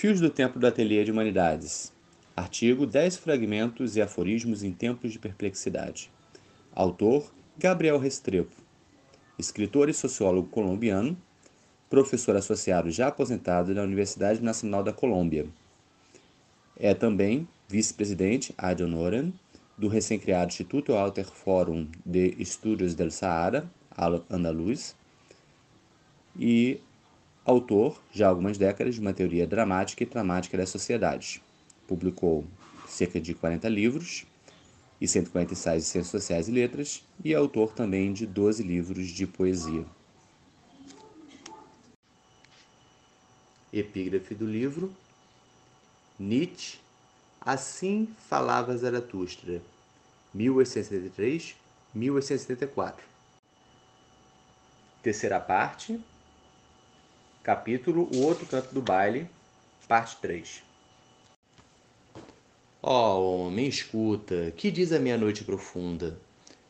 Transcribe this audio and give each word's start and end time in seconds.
Fios 0.00 0.18
do 0.18 0.30
Tempo 0.30 0.58
do 0.58 0.66
Ateliê 0.66 1.04
de 1.04 1.12
Humanidades. 1.12 1.92
Artigo 2.34 2.86
10 2.86 3.18
fragmentos 3.18 3.96
e 3.96 4.00
aforismos 4.00 4.62
em 4.62 4.72
tempos 4.72 5.12
de 5.12 5.18
perplexidade. 5.18 6.10
Autor 6.74 7.30
Gabriel 7.58 7.98
Restrepo. 7.98 8.56
Escritor 9.38 9.90
e 9.90 9.92
sociólogo 9.92 10.48
colombiano, 10.48 11.14
professor 11.90 12.34
associado 12.34 12.90
já 12.90 13.08
aposentado 13.08 13.74
da 13.74 13.82
Universidade 13.82 14.42
Nacional 14.42 14.82
da 14.82 14.90
Colômbia. 14.90 15.46
É 16.78 16.94
também 16.94 17.46
vice-presidente 17.68 18.54
ad 18.56 18.82
honorem 18.82 19.34
do 19.76 19.86
recém-criado 19.86 20.48
Instituto 20.48 20.94
Alter 20.94 21.26
Forum 21.26 21.86
de 22.06 22.34
Estudos 22.38 22.94
del 22.94 23.10
Sahara, 23.10 23.70
Andaluz, 24.30 24.96
e 26.38 26.80
autor, 27.44 28.00
já 28.12 28.26
há 28.26 28.28
algumas 28.28 28.58
décadas, 28.58 28.94
de 28.94 29.00
uma 29.00 29.12
teoria 29.12 29.46
dramática 29.46 30.02
e 30.02 30.06
dramática 30.06 30.56
das 30.56 30.68
sociedades. 30.68 31.40
Publicou 31.86 32.44
cerca 32.86 33.20
de 33.20 33.34
40 33.34 33.68
livros 33.68 34.26
e 35.00 35.08
140 35.08 35.52
ensaios 35.52 35.84
de 35.84 35.90
ciências 35.90 36.10
sociais 36.10 36.48
e 36.48 36.52
letras, 36.52 37.04
e 37.24 37.32
é 37.32 37.36
autor 37.36 37.72
também 37.72 38.12
de 38.12 38.26
12 38.26 38.62
livros 38.62 39.08
de 39.08 39.26
poesia. 39.26 39.84
Epígrafe 43.72 44.34
do 44.34 44.46
livro 44.46 44.92
Nietzsche, 46.18 46.78
Assim 47.40 48.08
Falava 48.28 48.76
Zaratustra, 48.76 49.62
1873-1874. 50.36 52.96
Terceira 55.02 55.40
parte, 55.40 55.98
capítulo 57.42 58.06
O 58.14 58.20
Outro 58.20 58.44
Canto 58.44 58.74
do 58.74 58.82
Baile, 58.82 59.26
parte 59.88 60.16
3. 60.20 60.62
Ó 62.82 63.18
oh, 63.18 63.46
homem, 63.46 63.66
escuta, 63.66 64.52
que 64.54 64.70
diz 64.70 64.92
a 64.92 64.98
minha 64.98 65.16
noite 65.16 65.42
profunda? 65.42 66.18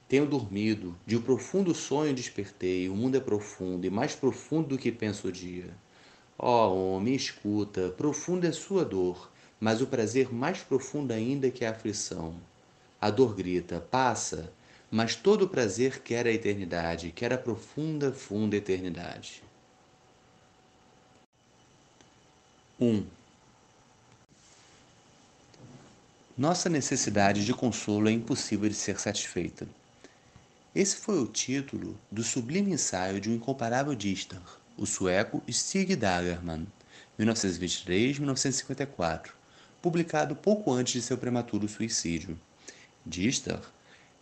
Tenho 0.08 0.26
dormido, 0.26 0.94
de 1.04 1.16
um 1.16 1.22
profundo 1.22 1.74
sonho 1.74 2.14
despertei, 2.14 2.88
o 2.88 2.94
mundo 2.94 3.16
é 3.16 3.20
profundo 3.20 3.84
e 3.84 3.90
mais 3.90 4.14
profundo 4.14 4.68
do 4.68 4.78
que 4.78 4.92
penso 4.92 5.26
o 5.26 5.32
dia. 5.32 5.70
Ó 6.38 6.68
oh, 6.68 6.94
homem, 6.94 7.16
escuta, 7.16 7.88
profunda 7.88 8.46
é 8.46 8.52
sua 8.52 8.84
dor, 8.84 9.28
mas 9.58 9.80
o 9.80 9.88
prazer 9.88 10.32
mais 10.32 10.62
profundo 10.62 11.10
ainda 11.10 11.48
é 11.48 11.50
que 11.50 11.64
a 11.64 11.72
aflição. 11.72 12.36
A 13.00 13.10
dor 13.10 13.34
grita, 13.34 13.80
passa, 13.90 14.52
mas 14.88 15.16
todo 15.16 15.46
o 15.46 15.48
prazer 15.48 16.00
quer 16.00 16.28
a 16.28 16.32
eternidade, 16.32 17.10
quer 17.10 17.32
a 17.32 17.38
profunda, 17.38 18.12
funda 18.12 18.56
eternidade. 18.56 19.49
1. 22.80 22.86
Um. 22.86 23.04
Nossa 26.36 26.68
necessidade 26.70 27.44
de 27.44 27.52
consolo 27.52 28.08
é 28.08 28.12
impossível 28.12 28.70
de 28.70 28.74
ser 28.74 28.98
satisfeita. 28.98 29.68
Esse 30.74 30.96
foi 30.96 31.20
o 31.20 31.26
título 31.26 31.94
do 32.10 32.22
sublime 32.22 32.72
ensaio 32.72 33.20
de 33.20 33.28
um 33.28 33.34
incomparável 33.34 33.94
Dichter, 33.94 34.40
o 34.78 34.86
sueco 34.86 35.42
Stig 35.50 35.94
Dagerman, 35.94 36.66
1923-1954, 37.18 39.32
publicado 39.82 40.34
pouco 40.34 40.72
antes 40.72 40.94
de 40.94 41.02
seu 41.02 41.18
prematuro 41.18 41.68
suicídio. 41.68 42.40
Dichter 43.04 43.60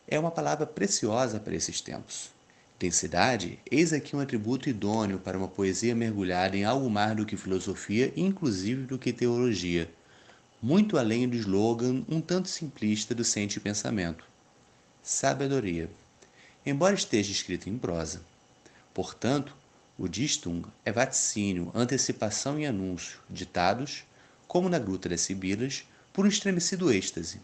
é 0.09 0.19
uma 0.19 0.33
palavra 0.33 0.67
preciosa 0.67 1.39
para 1.39 1.55
esses 1.55 1.81
tempos. 1.81 2.37
Densidade, 2.79 3.59
eis 3.71 3.93
aqui 3.93 4.15
um 4.15 4.21
atributo 4.21 4.69
idôneo 4.69 5.19
para 5.19 5.37
uma 5.37 5.49
poesia 5.49 5.95
mergulhada 5.95 6.57
em 6.57 6.65
algo 6.65 6.89
mais 6.89 7.17
do 7.17 7.27
que 7.27 7.37
filosofia 7.37 8.13
inclusive 8.17 8.83
do 8.83 8.99
que 8.99 9.13
teologia 9.13 9.91
muito 10.61 10.99
além 10.99 11.29
do 11.29 11.37
slogan 11.37 12.05
um 12.09 12.21
tanto 12.21 12.49
simplista 12.49 13.15
do 13.15 13.25
sente 13.25 13.61
pensamento. 13.61 14.25
Sabedoria. 15.03 15.89
Embora 16.67 16.95
esteja 16.95 17.31
escrito 17.31 17.69
em 17.69 17.79
prosa. 17.79 18.21
Portanto, 18.93 19.55
o 19.97 20.09
Distung 20.09 20.67
é 20.85 20.91
vaticínio, 20.91 21.71
antecipação 21.75 22.59
e 22.59 22.67
anúncio, 22.67 23.21
ditados, 23.31 24.05
como 24.49 24.69
na 24.69 24.79
Gruta 24.79 25.09
das 25.09 25.21
Sibilas, 25.21 25.85
por 26.13 26.25
um 26.25 26.29
estremecido 26.29 26.93
êxtase. 26.93 27.41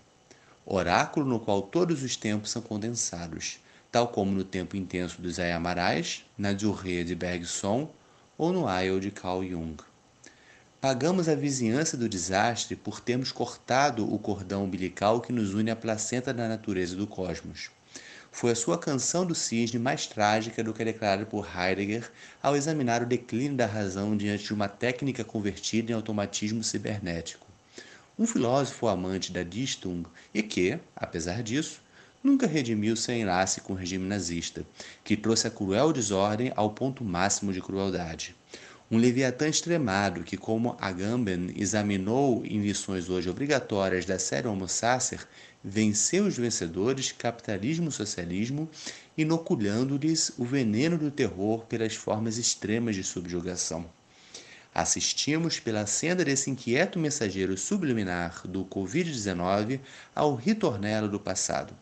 Oráculo 0.67 1.27
no 1.27 1.39
qual 1.39 1.63
todos 1.63 2.03
os 2.03 2.17
tempos 2.17 2.51
são 2.51 2.63
condensados, 2.63 3.61
tal 3.95 4.09
como 4.09 4.33
no 4.33 4.43
tempo 4.43 4.77
intenso 4.77 5.23
dos 5.23 5.39
Ayamarais, 5.39 6.25
na 6.37 6.53
Durrée 6.53 7.05
de 7.05 7.15
Bergson 7.15 7.89
ou 8.37 8.53
no 8.53 8.67
Isle 8.69 8.99
de 8.99 9.13
Carl 9.13 9.45
Jung. 9.45 9.77
Pagamos 10.81 11.29
a 11.29 11.37
vizinhança 11.37 11.97
do 11.97 12.09
desastre 12.09 12.75
por 12.75 12.99
termos 12.99 13.31
cortado 13.31 14.13
o 14.13 14.19
cordão 14.19 14.65
umbilical 14.65 15.21
que 15.21 15.33
nos 15.33 15.55
une 15.55 15.71
à 15.71 15.77
placenta 15.77 16.35
da 16.35 16.49
natureza 16.49 16.97
do 16.97 17.07
cosmos. 17.07 17.71
Foi 18.33 18.51
a 18.51 18.57
sua 18.57 18.77
canção 18.77 19.25
do 19.25 19.33
cisne 19.33 19.79
mais 19.79 20.09
trágica 20.09 20.65
do 20.65 20.75
que 20.75 20.85
declarada 20.85 21.25
por 21.25 21.47
Heidegger 21.57 22.11
ao 22.43 22.57
examinar 22.57 23.01
o 23.01 23.07
declínio 23.07 23.57
da 23.57 23.67
razão 23.67 24.17
diante 24.17 24.43
de 24.43 24.55
uma 24.55 24.67
técnica 24.67 25.23
convertida 25.23 25.93
em 25.93 25.95
automatismo 25.95 26.65
cibernético. 26.65 27.47
Um 28.19 28.27
filósofo 28.27 28.89
amante 28.89 29.31
da 29.31 29.45
Dichtung 29.45 30.05
e 30.35 30.43
que, 30.43 30.81
apesar 30.97 31.45
disso, 31.45 31.84
nunca 32.25 32.47
redimiu 32.47 32.97
seu 32.97 33.15
enlace 33.15 33.61
com 33.61 33.75
o 33.75 33.77
regime 33.77 34.07
nazista, 34.07 34.67
que 35.05 35.17
trouxe 35.17 35.47
a 35.47 35.51
cruel 35.51 35.93
desordem 35.93 36.53
ao 36.57 36.71
ponto 36.71 37.05
máximo 37.05 37.53
de 37.53 37.61
crueldade 37.61 38.35
um 38.91 38.99
Leviatã 38.99 39.49
extremado 39.49 40.23
que, 40.23 40.37
como 40.37 40.77
Agamben 40.79 41.53
examinou 41.57 42.45
em 42.45 42.61
lições 42.61 43.09
hoje 43.09 43.31
obrigatórias 43.31 44.05
da 44.05 44.19
série 44.19 44.47
Homo 44.47 44.69
Sacer, 44.69 45.27
venceu 45.63 46.27
os 46.27 46.37
vencedores 46.37 47.11
capitalismo 47.11 47.89
e 47.89 47.93
socialismo, 47.93 48.69
inoculando-lhes 49.17 50.33
o 50.37 50.45
veneno 50.45 50.99
do 50.99 51.11
terror 51.11 51.65
pelas 51.65 51.95
formas 51.95 52.37
extremas 52.37 52.95
de 52.95 53.03
subjugação. 53.03 53.87
Assistimos 54.75 55.59
pela 55.59 55.87
senda 55.87 56.25
desse 56.25 56.51
inquieto 56.51 56.99
mensageiro 56.99 57.57
subliminar 57.57 58.47
do 58.47 58.65
Covid-19 58.65 59.81
ao 60.15 60.35
ritornelo 60.35 61.09
do 61.09 61.19
passado 61.19 61.75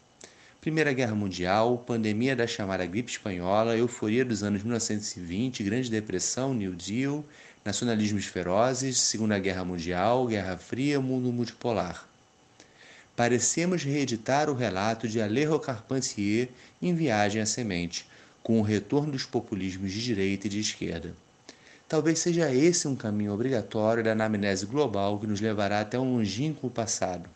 Primeira 0.62 0.92
Guerra 0.92 1.16
Mundial, 1.16 1.76
pandemia 1.84 2.36
da 2.36 2.46
chamada 2.46 2.86
gripe 2.86 3.10
espanhola, 3.10 3.76
euforia 3.76 4.24
dos 4.24 4.44
anos 4.44 4.62
1920, 4.62 5.60
Grande 5.64 5.90
Depressão, 5.90 6.54
New 6.54 6.72
Deal, 6.72 7.24
nacionalismos 7.64 8.26
ferozes, 8.26 8.96
Segunda 9.00 9.40
Guerra 9.40 9.64
Mundial, 9.64 10.24
Guerra 10.28 10.56
Fria, 10.56 11.00
mundo 11.00 11.32
multipolar. 11.32 12.08
Parecemos 13.16 13.82
reeditar 13.82 14.48
o 14.48 14.54
relato 14.54 15.08
de 15.08 15.20
Alejo 15.20 15.58
Carpentier 15.58 16.48
em 16.80 16.94
Viagem 16.94 17.42
à 17.42 17.46
Semente, 17.46 18.06
com 18.40 18.60
o 18.60 18.62
retorno 18.62 19.10
dos 19.10 19.24
populismos 19.26 19.90
de 19.90 20.00
direita 20.00 20.46
e 20.46 20.50
de 20.50 20.60
esquerda. 20.60 21.12
Talvez 21.88 22.20
seja 22.20 22.54
esse 22.54 22.86
um 22.86 22.94
caminho 22.94 23.34
obrigatório 23.34 24.04
da 24.04 24.12
anamnese 24.12 24.64
global 24.64 25.18
que 25.18 25.26
nos 25.26 25.40
levará 25.40 25.80
até 25.80 25.98
um 25.98 26.18
longínquo 26.18 26.70
passado, 26.70 27.28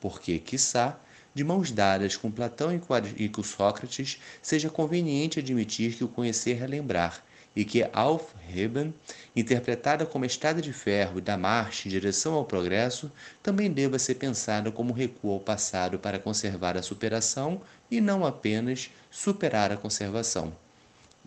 porque, 0.00 0.38
quiçá, 0.38 0.98
de 1.34 1.44
mãos 1.44 1.70
dadas 1.70 2.16
com 2.16 2.30
Platão 2.30 2.70
e 3.16 3.28
com 3.28 3.42
Sócrates, 3.42 4.20
seja 4.42 4.68
conveniente 4.68 5.38
admitir 5.38 5.94
que 5.94 6.04
o 6.04 6.08
conhecer 6.08 6.62
é 6.62 6.66
lembrar, 6.66 7.24
e 7.54 7.64
que 7.64 7.88
Alf 7.92 8.32
Heben, 8.48 8.94
interpretada 9.34 10.06
como 10.06 10.24
estrada 10.24 10.62
de 10.62 10.72
ferro 10.72 11.20
da 11.20 11.36
marcha 11.36 11.88
em 11.88 11.90
direção 11.90 12.34
ao 12.34 12.44
progresso, 12.44 13.10
também 13.42 13.70
deva 13.70 13.98
ser 13.98 14.14
pensada 14.14 14.70
como 14.70 14.92
recuo 14.92 15.32
ao 15.32 15.40
passado 15.40 15.98
para 15.98 16.18
conservar 16.18 16.76
a 16.76 16.82
superação 16.82 17.60
e 17.90 18.00
não 18.00 18.24
apenas 18.24 18.90
superar 19.10 19.72
a 19.72 19.76
conservação. 19.76 20.52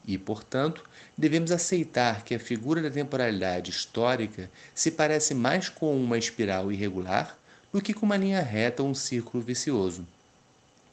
E, 0.06 0.18
portanto, 0.18 0.84
devemos 1.18 1.52
aceitar 1.52 2.24
que 2.24 2.36
a 2.36 2.40
figura 2.40 2.82
da 2.82 2.90
temporalidade 2.90 3.72
histórica 3.72 4.50
se 4.74 4.92
parece 4.92 5.34
mais 5.34 5.70
com 5.70 5.96
uma 5.96 6.18
espiral 6.18 6.72
irregular 6.72 7.38
do 7.74 7.82
que 7.82 7.94
com 7.94 8.06
uma 8.06 8.16
linha 8.16 8.42
reta 8.42 8.84
ou 8.84 8.90
um 8.90 8.94
círculo 8.94 9.44
vicioso. 9.44 10.08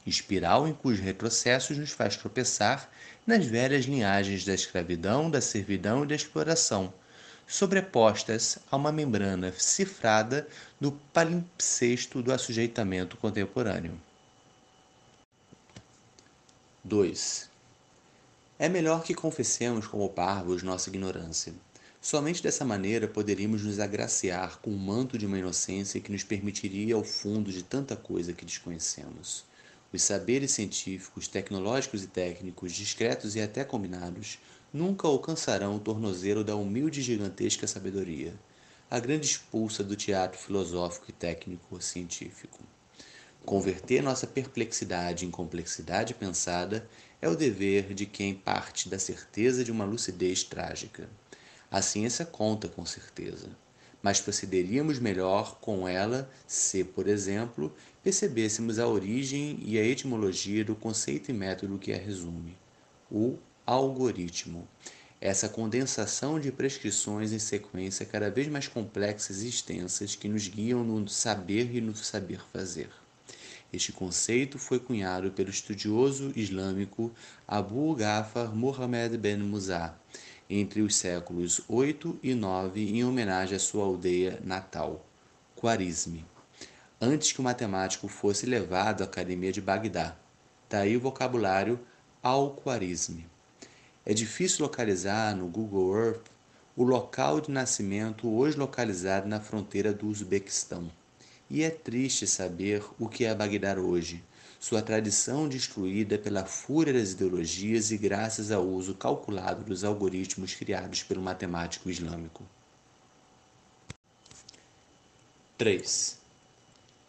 Espiral 0.05 0.67
em 0.67 0.73
cujos 0.73 0.99
retrocessos 0.99 1.77
nos 1.77 1.91
faz 1.91 2.17
tropeçar 2.17 2.89
nas 3.25 3.45
velhas 3.45 3.85
linhagens 3.85 4.43
da 4.43 4.53
escravidão, 4.55 5.29
da 5.29 5.39
servidão 5.39 6.03
e 6.03 6.07
da 6.07 6.15
exploração, 6.15 6.91
sobrepostas 7.47 8.57
a 8.71 8.75
uma 8.75 8.91
membrana 8.91 9.53
cifrada 9.55 10.47
do 10.79 10.91
palimpsesto 11.13 12.23
do 12.23 12.33
assujeitamento 12.33 13.15
contemporâneo. 13.15 14.01
2. 16.83 17.47
É 18.57 18.67
melhor 18.67 19.03
que 19.03 19.13
confessemos 19.13 19.85
como 19.85 20.09
parvos 20.09 20.63
nossa 20.63 20.89
ignorância 20.89 21.53
Somente 22.01 22.41
dessa 22.41 22.65
maneira 22.65 23.07
poderíamos 23.07 23.63
nos 23.63 23.79
agraciar 23.79 24.59
com 24.59 24.71
o 24.71 24.77
manto 24.77 25.19
de 25.19 25.27
uma 25.27 25.37
inocência 25.37 26.01
que 26.01 26.11
nos 26.11 26.23
permitiria 26.23 26.95
ao 26.95 27.03
fundo 27.03 27.51
de 27.51 27.63
tanta 27.63 27.95
coisa 27.95 28.33
que 28.33 28.43
desconhecemos. 28.43 29.45
Os 29.93 30.01
saberes 30.01 30.49
científicos, 30.51 31.27
tecnológicos 31.27 32.03
e 32.03 32.07
técnicos, 32.07 32.73
discretos 32.73 33.35
e 33.35 33.41
até 33.41 33.63
combinados, 33.63 34.39
nunca 34.73 35.07
alcançarão 35.07 35.75
o 35.75 35.79
tornozelo 35.79 36.43
da 36.43 36.55
humilde 36.55 37.01
e 37.01 37.03
gigantesca 37.03 37.67
sabedoria. 37.67 38.33
a 38.89 38.99
grande 38.99 39.25
expulsa 39.27 39.83
do 39.83 39.95
teatro 39.95 40.37
filosófico 40.37 41.05
e 41.09 41.13
técnico-científico. 41.13 42.59
Converter 43.45 44.03
nossa 44.03 44.27
perplexidade 44.27 45.25
em 45.25 45.31
complexidade 45.31 46.13
pensada 46.13 46.89
é 47.21 47.29
o 47.29 47.35
dever 47.35 47.93
de 47.93 48.05
quem 48.05 48.33
parte 48.33 48.89
da 48.89 48.99
certeza 48.99 49.63
de 49.63 49.71
uma 49.71 49.85
lucidez 49.85 50.43
trágica. 50.43 51.07
A 51.71 51.81
ciência 51.81 52.25
conta 52.25 52.67
com 52.67 52.85
certeza, 52.85 53.47
mas 54.03 54.19
procederíamos 54.19 54.99
melhor 54.99 55.57
com 55.61 55.87
ela 55.87 56.29
se, 56.45 56.83
por 56.83 57.07
exemplo, 57.07 57.73
percebêssemos 58.03 58.77
a 58.77 58.85
origem 58.85 59.57
e 59.63 59.79
a 59.79 59.85
etimologia 59.85 60.65
do 60.65 60.75
conceito 60.75 61.31
e 61.31 61.33
método 61.33 61.79
que 61.79 61.93
a 61.93 61.97
resume, 61.97 62.57
o 63.09 63.37
algoritmo. 63.65 64.67
Essa 65.21 65.47
condensação 65.47 66.41
de 66.41 66.51
prescrições 66.51 67.31
em 67.31 67.39
sequência 67.39 68.05
cada 68.05 68.29
vez 68.29 68.49
mais 68.49 68.67
complexas 68.67 69.41
e 69.41 69.47
extensas 69.47 70.13
que 70.13 70.27
nos 70.27 70.49
guiam 70.49 70.83
no 70.83 71.07
saber 71.07 71.73
e 71.73 71.79
no 71.79 71.95
saber 71.95 72.41
fazer. 72.51 72.89
Este 73.71 73.93
conceito 73.93 74.59
foi 74.59 74.77
cunhado 74.77 75.31
pelo 75.31 75.49
estudioso 75.49 76.33
islâmico 76.35 77.13
Abu 77.47 77.95
Ghaffar 77.95 78.53
Muhammad 78.53 79.15
ben 79.15 79.37
Musa 79.37 79.95
entre 80.53 80.81
os 80.81 80.95
séculos 80.95 81.61
8 81.67 82.19
e 82.21 82.35
9 82.35 82.89
em 82.89 83.03
homenagem 83.03 83.55
à 83.55 83.59
sua 83.59 83.85
aldeia 83.85 84.39
natal, 84.43 85.05
Quarisme 85.55 86.25
antes 87.01 87.31
que 87.31 87.39
o 87.39 87.43
matemático 87.43 88.07
fosse 88.07 88.45
levado 88.45 89.01
à 89.01 89.05
Academia 89.05 89.51
de 89.51 89.59
Bagdá. 89.59 90.15
Daí 90.69 90.95
o 90.95 90.99
vocabulário 90.99 91.79
Al-Khwarizmi. 92.21 93.27
É 94.05 94.13
difícil 94.13 94.63
localizar 94.63 95.35
no 95.35 95.47
Google 95.47 95.97
Earth 95.97 96.27
o 96.77 96.83
local 96.83 97.41
de 97.41 97.49
nascimento 97.49 98.29
hoje 98.29 98.55
localizado 98.55 99.27
na 99.27 99.39
fronteira 99.39 99.91
do 99.91 100.07
Uzbequistão. 100.07 100.91
E 101.49 101.63
é 101.63 101.71
triste 101.71 102.27
saber 102.27 102.83
o 102.99 103.09
que 103.09 103.25
é 103.25 103.33
Bagdá 103.33 103.73
hoje, 103.79 104.23
sua 104.61 104.79
tradição 104.79 105.49
destruída 105.49 106.19
pela 106.19 106.45
fúria 106.45 106.93
das 106.93 107.13
ideologias 107.13 107.89
e 107.89 107.97
graças 107.97 108.51
ao 108.51 108.63
uso 108.63 108.93
calculado 108.93 109.63
dos 109.63 109.83
algoritmos 109.83 110.53
criados 110.53 111.01
pelo 111.01 111.19
matemático 111.19 111.89
islâmico. 111.89 112.45
3. 115.57 116.19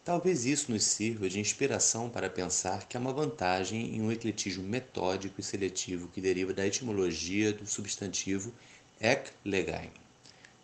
Talvez 0.02 0.46
isso 0.46 0.72
nos 0.72 0.82
sirva 0.82 1.28
de 1.28 1.38
inspiração 1.38 2.08
para 2.08 2.30
pensar 2.30 2.88
que 2.88 2.96
há 2.96 3.00
uma 3.00 3.12
vantagem 3.12 3.96
em 3.96 4.00
um 4.00 4.10
ecletismo 4.10 4.64
metódico 4.64 5.38
e 5.38 5.44
seletivo 5.44 6.08
que 6.08 6.22
deriva 6.22 6.54
da 6.54 6.66
etimologia 6.66 7.52
do 7.52 7.66
substantivo 7.66 8.50
ek 8.98 9.30
legain, 9.44 9.90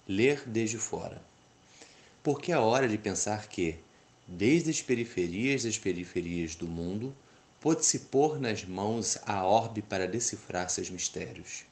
ler 0.09 0.43
desde 0.47 0.79
fora. 0.79 1.21
Porque 2.23 2.51
é 2.51 2.57
hora 2.57 2.89
de 2.89 2.97
pensar 2.97 3.47
que, 3.47 3.77
desde 4.29 4.71
as 4.71 4.83
periferias 4.83 5.65
das 5.65 5.79
periferias 5.79 6.55
do 6.55 6.69
mundo, 6.69 7.17
pôde-se 7.61 7.99
pôr 8.01 8.39
nas 8.39 8.65
mãos 8.65 9.19
a 9.27 9.45
orbe 9.45 9.83
para 9.83 10.07
decifrar 10.07 10.71
seus 10.71 10.91
mistérios. 10.91 11.65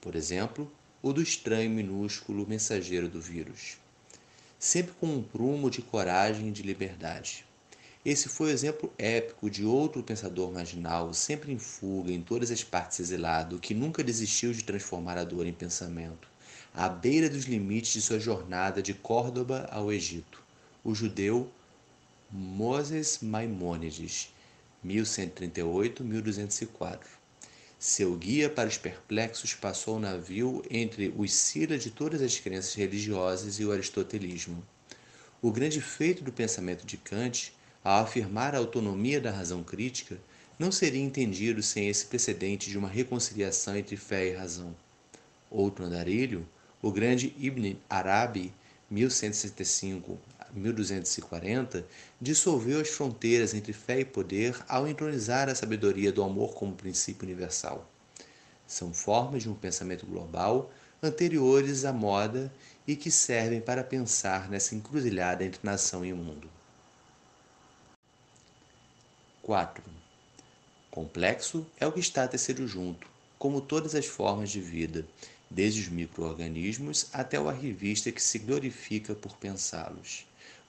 Por 0.00 0.16
exemplo, 0.16 0.72
o 1.00 1.12
do 1.12 1.22
estranho 1.22 1.70
minúsculo 1.70 2.44
mensageiro 2.48 3.08
do 3.08 3.20
vírus 3.20 3.76
sempre 4.58 4.92
com 4.98 5.06
um 5.06 5.22
prumo 5.22 5.70
de 5.70 5.80
coragem 5.80 6.48
e 6.48 6.50
de 6.50 6.62
liberdade. 6.62 7.44
Esse 8.04 8.28
foi 8.28 8.48
o 8.48 8.52
exemplo 8.52 8.92
épico 8.98 9.48
de 9.48 9.64
outro 9.64 10.02
pensador 10.02 10.50
marginal, 10.52 11.12
sempre 11.14 11.52
em 11.52 11.58
fuga, 11.58 12.10
em 12.10 12.20
todas 12.20 12.50
as 12.50 12.64
partes 12.64 12.98
exilado, 13.00 13.58
que 13.58 13.74
nunca 13.74 14.02
desistiu 14.02 14.52
de 14.52 14.64
transformar 14.64 15.18
a 15.18 15.24
dor 15.24 15.46
em 15.46 15.52
pensamento, 15.52 16.28
à 16.74 16.88
beira 16.88 17.28
dos 17.28 17.44
limites 17.44 17.92
de 17.92 18.02
sua 18.02 18.18
jornada 18.18 18.82
de 18.82 18.94
Córdoba 18.94 19.68
ao 19.70 19.92
Egito, 19.92 20.42
o 20.82 20.94
judeu 20.94 21.48
Moses 22.30 23.20
Maimônides, 23.22 24.34
1138-1204. 24.84 26.98
Seu 27.78 28.14
guia 28.16 28.50
para 28.50 28.68
os 28.68 28.76
perplexos 28.76 29.54
passou 29.54 29.96
o 29.96 30.00
navio 30.00 30.62
entre 30.70 31.10
os 31.16 31.32
Sila 31.32 31.78
de 31.78 31.90
todas 31.90 32.20
as 32.20 32.38
crenças 32.38 32.74
religiosas 32.74 33.58
e 33.58 33.64
o 33.64 33.72
aristotelismo. 33.72 34.62
O 35.40 35.50
grande 35.50 35.80
feito 35.80 36.22
do 36.22 36.30
pensamento 36.30 36.84
de 36.84 36.98
Kant, 36.98 37.56
ao 37.82 38.02
afirmar 38.02 38.54
a 38.54 38.58
autonomia 38.58 39.22
da 39.22 39.30
razão 39.30 39.64
crítica, 39.64 40.18
não 40.58 40.70
seria 40.70 41.00
entendido 41.00 41.62
sem 41.62 41.88
esse 41.88 42.04
precedente 42.04 42.68
de 42.68 42.76
uma 42.76 42.88
reconciliação 42.88 43.74
entre 43.74 43.96
fé 43.96 44.26
e 44.26 44.34
razão. 44.34 44.76
Outro 45.50 45.86
andarilho, 45.86 46.46
o 46.82 46.92
grande 46.92 47.34
Ibn 47.38 47.78
Arabi, 47.88 48.52
1165 48.90 50.18
1240, 50.52 51.86
dissolveu 52.20 52.80
as 52.80 52.88
fronteiras 52.88 53.54
entre 53.54 53.72
fé 53.72 54.00
e 54.00 54.04
poder 54.04 54.56
ao 54.68 54.86
entronizar 54.86 55.48
a 55.48 55.54
sabedoria 55.54 56.12
do 56.12 56.22
amor 56.22 56.54
como 56.54 56.74
princípio 56.74 57.24
universal. 57.24 57.88
São 58.66 58.92
formas 58.92 59.42
de 59.42 59.48
um 59.48 59.54
pensamento 59.54 60.06
global 60.06 60.70
anteriores 61.02 61.84
à 61.84 61.92
moda 61.92 62.52
e 62.86 62.96
que 62.96 63.10
servem 63.10 63.60
para 63.60 63.84
pensar 63.84 64.48
nessa 64.50 64.74
encruzilhada 64.74 65.44
entre 65.44 65.60
nação 65.62 66.04
e 66.04 66.12
mundo. 66.12 66.48
4. 69.42 69.82
Complexo 70.90 71.66
é 71.78 71.86
o 71.86 71.92
que 71.92 72.00
está 72.00 72.28
tecer 72.28 72.56
junto, 72.66 73.08
como 73.38 73.60
todas 73.60 73.94
as 73.94 74.06
formas 74.06 74.50
de 74.50 74.60
vida, 74.60 75.06
desde 75.50 75.80
os 75.80 75.88
microorganismos 75.88 77.06
até 77.12 77.40
o 77.40 77.48
arrivista 77.48 78.12
que 78.12 78.20
se 78.20 78.38
glorifica 78.38 79.14
por 79.14 79.36
pensá-los 79.36 80.27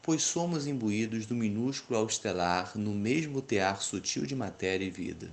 pois 0.10 0.24
somos 0.24 0.66
imbuídos 0.66 1.28
do 1.28 1.36
minúsculo 1.36 2.00
ao 2.00 2.08
estelar 2.08 2.76
no 2.76 2.96
mesmo 2.96 3.44
tear 3.44 3.80
sutil 3.80 4.26
de 4.26 4.36
matéria 4.36 4.84
e 4.84 4.90
vida. 4.90 5.30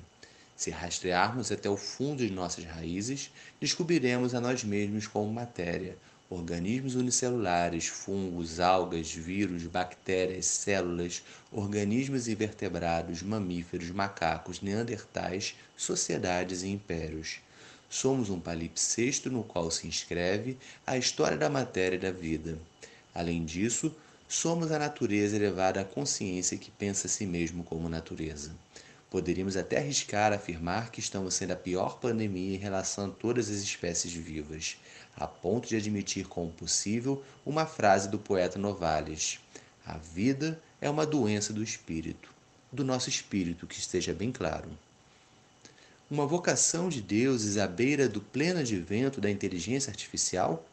Se 0.54 0.68
rastrearmos 0.68 1.50
até 1.50 1.70
o 1.70 1.78
fundo 1.78 2.18
de 2.18 2.30
nossas 2.30 2.66
raízes, 2.66 3.30
descobriremos 3.58 4.34
a 4.34 4.40
nós 4.42 4.62
mesmos 4.62 5.06
como 5.06 5.32
matéria, 5.32 5.96
organismos 6.28 6.94
unicelulares, 6.94 7.86
fungos, 7.86 8.60
algas, 8.60 9.10
vírus, 9.10 9.62
bactérias, 9.62 10.44
células, 10.44 11.22
organismos 11.50 12.28
invertebrados, 12.28 13.22
mamíferos, 13.22 13.90
macacos, 13.90 14.60
neandertais, 14.60 15.56
sociedades 15.74 16.62
e 16.62 16.68
impérios. 16.68 17.38
Somos 17.88 18.28
um 18.28 18.38
palimpsesto 18.38 19.30
no 19.30 19.42
qual 19.42 19.70
se 19.70 19.86
inscreve 19.86 20.58
a 20.86 20.98
história 20.98 21.38
da 21.38 21.48
matéria 21.48 21.96
e 21.96 22.00
da 22.00 22.10
vida. 22.10 22.58
Além 23.14 23.42
disso, 23.42 23.90
Somos 24.28 24.72
a 24.72 24.78
natureza 24.78 25.36
elevada 25.36 25.80
à 25.80 25.84
consciência 25.84 26.58
que 26.58 26.68
pensa 26.68 27.06
a 27.06 27.10
si 27.10 27.24
mesmo 27.24 27.62
como 27.62 27.88
natureza. 27.88 28.52
Poderíamos 29.08 29.56
até 29.56 29.78
arriscar 29.78 30.32
afirmar 30.32 30.90
que 30.90 30.98
estamos 30.98 31.34
sendo 31.34 31.52
a 31.52 31.56
pior 31.56 32.00
pandemia 32.00 32.56
em 32.56 32.58
relação 32.58 33.06
a 33.06 33.10
todas 33.10 33.48
as 33.48 33.58
espécies 33.58 34.12
vivas, 34.12 34.78
a 35.16 35.28
ponto 35.28 35.68
de 35.68 35.76
admitir 35.76 36.26
como 36.26 36.50
possível 36.50 37.22
uma 37.46 37.66
frase 37.66 38.08
do 38.08 38.18
poeta 38.18 38.58
Novalis: 38.58 39.38
A 39.86 39.96
vida 39.96 40.60
é 40.80 40.90
uma 40.90 41.06
doença 41.06 41.52
do 41.52 41.62
espírito, 41.62 42.28
do 42.72 42.84
nosso 42.84 43.08
espírito, 43.08 43.64
que 43.64 43.78
esteja 43.78 44.12
bem 44.12 44.32
claro. 44.32 44.68
Uma 46.10 46.26
vocação 46.26 46.88
de 46.88 47.00
deuses 47.00 47.58
à 47.58 47.68
beira 47.68 48.08
do 48.08 48.20
pleno 48.20 48.58
advento 48.58 49.20
da 49.20 49.30
inteligência 49.30 49.90
artificial? 49.90 50.66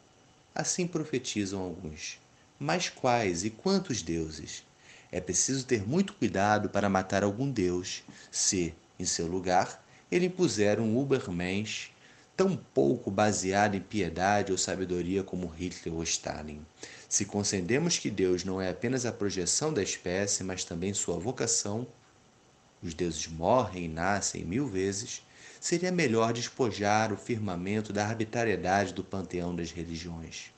Assim 0.52 0.88
profetizam 0.88 1.60
alguns. 1.60 2.18
Mas 2.58 2.88
quais 2.88 3.44
e 3.44 3.50
quantos 3.50 4.00
deuses? 4.00 4.64
É 5.10 5.20
preciso 5.20 5.66
ter 5.66 5.86
muito 5.86 6.12
cuidado 6.12 6.68
para 6.68 6.88
matar 6.88 7.24
algum 7.24 7.50
deus, 7.50 8.04
se, 8.30 8.72
em 8.96 9.04
seu 9.04 9.26
lugar, 9.26 9.84
ele 10.08 10.26
impuser 10.26 10.78
um 10.78 10.96
Ubermensch 10.96 11.90
tão 12.36 12.56
pouco 12.56 13.10
baseado 13.10 13.74
em 13.74 13.80
piedade 13.80 14.52
ou 14.52 14.58
sabedoria 14.58 15.24
como 15.24 15.48
Hitler 15.48 15.96
ou 15.96 16.04
Stalin. 16.04 16.64
Se 17.08 17.24
concedemos 17.24 17.98
que 17.98 18.08
Deus 18.08 18.44
não 18.44 18.60
é 18.60 18.70
apenas 18.70 19.04
a 19.04 19.12
projeção 19.12 19.72
da 19.72 19.82
espécie, 19.82 20.44
mas 20.44 20.62
também 20.62 20.94
sua 20.94 21.18
vocação, 21.18 21.84
os 22.80 22.94
deuses 22.94 23.26
morrem 23.26 23.86
e 23.86 23.88
nascem 23.88 24.44
mil 24.44 24.68
vezes, 24.68 25.22
seria 25.60 25.90
melhor 25.90 26.32
despojar 26.32 27.12
o 27.12 27.16
firmamento 27.16 27.92
da 27.92 28.06
arbitrariedade 28.06 28.94
do 28.94 29.02
panteão 29.02 29.56
das 29.56 29.72
religiões 29.72 30.53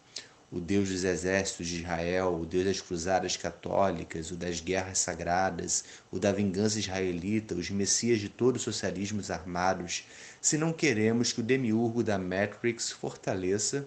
o 0.50 0.61
Deus 0.61 0.88
dos 0.88 1.05
exércitos 1.05 1.67
de 1.67 1.81
Israel, 1.81 2.38
o 2.41 2.47
Deus 2.47 2.65
das 2.65 2.81
cruzadas 2.81 3.37
católicas, 3.37 4.31
o 4.31 4.37
das 4.37 4.61
guerras 4.61 4.99
sagradas, 4.99 5.85
o 6.11 6.19
da 6.19 6.31
vingança 6.31 6.79
israelita, 6.79 7.55
os 7.55 7.69
messias 7.69 8.21
de 8.21 8.29
todos 8.29 8.61
os 8.61 8.75
socialismos 8.75 9.31
armados, 9.31 10.05
se 10.41 10.57
não 10.57 10.73
queremos 10.73 11.33
que 11.33 11.41
o 11.41 11.45
demiurgo 11.45 12.03
da 12.03 12.19
Matrix 12.19 12.93
fortaleça, 12.93 13.87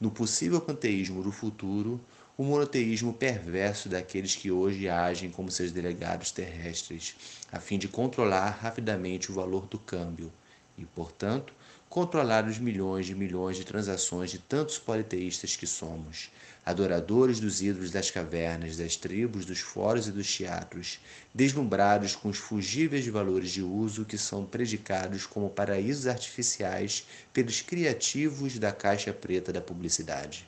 no 0.00 0.10
possível 0.10 0.60
panteísmo 0.60 1.22
do 1.22 1.30
futuro, 1.30 2.00
o 2.38 2.44
monoteísmo 2.44 3.12
perverso 3.12 3.88
daqueles 3.88 4.36
que 4.36 4.50
hoje 4.50 4.88
agem 4.88 5.28
como 5.28 5.50
seus 5.50 5.72
delegados 5.72 6.30
terrestres, 6.30 7.16
a 7.50 7.58
fim 7.58 7.76
de 7.76 7.88
controlar 7.88 8.50
rapidamente 8.50 9.30
o 9.30 9.34
valor 9.34 9.66
do 9.66 9.78
câmbio. 9.78 10.32
E, 10.78 10.84
portanto, 10.84 11.52
controlar 11.88 12.46
os 12.46 12.58
milhões 12.58 13.06
de 13.06 13.14
milhões 13.14 13.56
de 13.56 13.64
transações 13.64 14.30
de 14.30 14.38
tantos 14.38 14.78
politeístas 14.78 15.56
que 15.56 15.66
somos, 15.66 16.30
adoradores 16.64 17.40
dos 17.40 17.62
ídolos 17.62 17.90
das 17.90 18.10
cavernas, 18.10 18.76
das 18.76 18.94
tribos, 18.94 19.46
dos 19.46 19.60
fóruns 19.60 20.06
e 20.06 20.12
dos 20.12 20.36
teatros, 20.36 21.00
deslumbrados 21.34 22.14
com 22.14 22.28
os 22.28 22.36
fugíveis 22.36 23.06
valores 23.06 23.50
de 23.50 23.62
uso 23.62 24.04
que 24.04 24.18
são 24.18 24.44
predicados 24.44 25.24
como 25.24 25.48
paraísos 25.48 26.06
artificiais 26.06 27.06
pelos 27.32 27.62
criativos 27.62 28.58
da 28.58 28.70
caixa 28.70 29.12
preta 29.12 29.50
da 29.50 29.62
publicidade. 29.62 30.46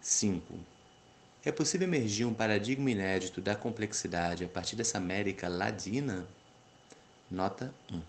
5. 0.00 0.58
É 1.44 1.52
possível 1.52 1.86
emergir 1.86 2.24
um 2.24 2.32
paradigma 2.32 2.90
inédito 2.90 3.42
da 3.42 3.54
complexidade 3.54 4.44
a 4.44 4.48
partir 4.48 4.76
dessa 4.76 4.96
América 4.96 5.48
ladina? 5.48 6.26
Nota 7.34 7.74
1. 7.90 8.00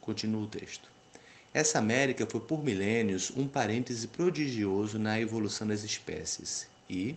Continua 0.00 0.42
o 0.42 0.48
texto. 0.48 0.90
Essa 1.54 1.78
América 1.78 2.26
foi 2.26 2.40
por 2.40 2.64
milênios 2.64 3.30
um 3.36 3.46
parêntese 3.46 4.08
prodigioso 4.08 4.98
na 4.98 5.20
evolução 5.20 5.68
das 5.68 5.84
espécies 5.84 6.68
e, 6.90 7.14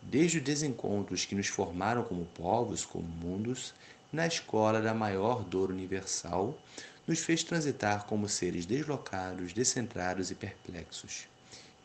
desde 0.00 0.38
os 0.38 0.44
desencontros 0.44 1.24
que 1.24 1.34
nos 1.34 1.48
formaram 1.48 2.04
como 2.04 2.24
povos, 2.24 2.86
como 2.86 3.04
mundos, 3.04 3.74
na 4.12 4.28
escola 4.28 4.80
da 4.80 4.94
maior 4.94 5.42
dor 5.42 5.70
universal, 5.70 6.56
nos 7.04 7.18
fez 7.18 7.42
transitar 7.42 8.06
como 8.06 8.28
seres 8.28 8.64
deslocados, 8.64 9.52
descentrados 9.52 10.30
e 10.30 10.36
perplexos. 10.36 11.26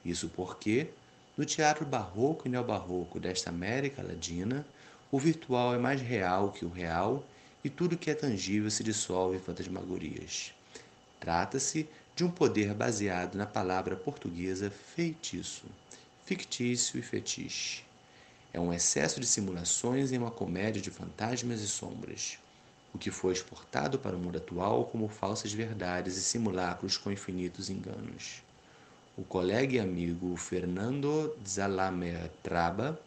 Isso 0.05 0.29
porque, 0.29 0.89
no 1.35 1.43
teatro 1.43 1.87
barroco 1.87 2.47
e 2.47 2.51
neobarroco 2.51 3.19
desta 3.19 3.49
América 3.49 4.03
Latina, 4.03 4.63
o 5.11 5.17
virtual 5.17 5.73
é 5.73 5.79
mais 5.79 6.01
real 6.01 6.51
que 6.51 6.63
o 6.65 6.69
real 6.69 7.25
e 7.63 7.69
tudo 7.69 7.97
que 7.97 8.11
é 8.11 8.15
tangível 8.15 8.69
se 8.69 8.83
dissolve 8.83 9.37
em 9.37 9.39
fantasmagorias. 9.39 10.53
Trata-se 11.19 11.87
de 12.15 12.23
um 12.23 12.29
poder 12.29 12.73
baseado 12.73 13.35
na 13.35 13.45
palavra 13.45 13.95
portuguesa 13.95 14.69
feitiço, 14.69 15.65
fictício 16.25 16.99
e 16.99 17.01
fetiche. 17.01 17.83
É 18.51 18.59
um 18.59 18.73
excesso 18.73 19.19
de 19.19 19.25
simulações 19.25 20.11
em 20.11 20.17
uma 20.17 20.29
comédia 20.29 20.81
de 20.81 20.91
fantasmas 20.91 21.61
e 21.61 21.67
sombras, 21.67 22.37
o 22.93 22.97
que 22.99 23.09
foi 23.09 23.33
exportado 23.33 23.97
para 23.97 24.15
o 24.15 24.19
mundo 24.19 24.37
atual 24.37 24.85
como 24.85 25.07
falsas 25.07 25.51
verdades 25.51 26.17
e 26.17 26.21
simulacros 26.21 26.97
com 26.97 27.11
infinitos 27.11 27.69
enganos. 27.69 28.43
O 29.17 29.23
colega 29.23 29.75
e 29.75 29.79
amigo 29.79 30.35
Fernando 30.35 31.35
Traba, 32.43 32.99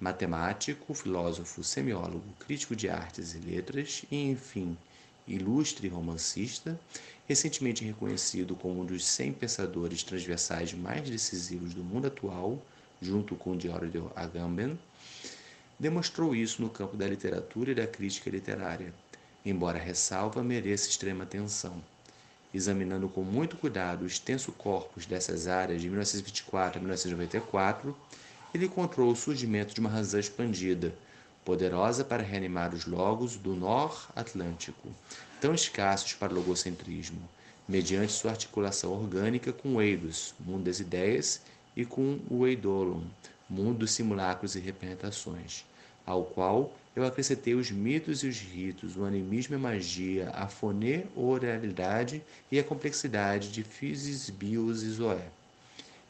matemático, 0.00 0.94
filósofo, 0.94 1.62
semiólogo, 1.62 2.24
crítico 2.40 2.74
de 2.74 2.88
artes 2.88 3.34
e 3.34 3.38
letras 3.38 4.02
e, 4.10 4.30
enfim, 4.30 4.76
ilustre 5.28 5.86
romancista, 5.88 6.80
recentemente 7.28 7.84
reconhecido 7.84 8.56
como 8.56 8.80
um 8.80 8.84
dos 8.84 9.04
100 9.06 9.34
pensadores 9.34 10.02
transversais 10.02 10.72
mais 10.72 11.08
decisivos 11.08 11.74
do 11.74 11.84
mundo 11.84 12.06
atual, 12.06 12.60
junto 13.00 13.36
com 13.36 13.58
Giorgio 13.60 14.10
Agamben, 14.16 14.78
demonstrou 15.78 16.34
isso 16.34 16.60
no 16.60 16.70
campo 16.70 16.96
da 16.96 17.06
literatura 17.06 17.70
e 17.70 17.74
da 17.74 17.86
crítica 17.86 18.30
literária, 18.30 18.92
embora 19.44 19.78
ressalva 19.78 20.42
mereça 20.42 20.88
extrema 20.88 21.24
atenção. 21.24 21.82
Examinando 22.52 23.08
com 23.08 23.22
muito 23.22 23.56
cuidado 23.56 24.02
o 24.02 24.06
extenso 24.06 24.50
corpus 24.52 25.06
dessas 25.06 25.46
áreas 25.46 25.80
de 25.80 25.88
1924 25.88 26.78
a 26.78 26.80
1994, 26.80 27.96
ele 28.54 28.66
encontrou 28.66 29.10
o 29.10 29.16
surgimento 29.16 29.74
de 29.74 29.80
uma 29.80 29.90
razão 29.90 30.18
expandida, 30.18 30.94
poderosa 31.44 32.04
para 32.04 32.22
reanimar 32.22 32.74
os 32.74 32.86
logos 32.86 33.36
do 33.36 33.54
Nor-Atlântico, 33.54 34.88
tão 35.40 35.54
escassos 35.54 36.14
para 36.14 36.32
o 36.32 36.36
logocentrismo, 36.36 37.20
mediante 37.68 38.12
sua 38.12 38.32
articulação 38.32 38.92
orgânica 38.92 39.52
com 39.52 39.76
o 39.76 39.82
Eidos, 39.82 40.34
mundo 40.40 40.64
das 40.64 40.80
ideias, 40.80 41.40
e 41.76 41.84
com 41.84 42.18
o 42.28 42.46
Eidolon, 42.46 43.02
mundo 43.48 43.78
dos 43.78 43.92
simulacros 43.92 44.54
e 44.54 44.60
representações, 44.60 45.64
ao 46.04 46.24
qual 46.24 46.72
eu 46.94 47.04
acrescentei 47.04 47.54
os 47.54 47.70
mitos 47.70 48.22
e 48.22 48.26
os 48.26 48.38
ritos, 48.38 48.96
o 48.96 49.04
animismo 49.04 49.54
e 49.54 49.56
a 49.56 49.60
magia, 49.60 50.30
a 50.30 50.48
foné-oralidade 50.48 52.22
e 52.50 52.58
a 52.58 52.64
complexidade 52.64 53.50
de 53.50 53.62
physis, 53.62 54.28
bios 54.28 54.82
e 54.82 54.90
zoé. 54.90 55.28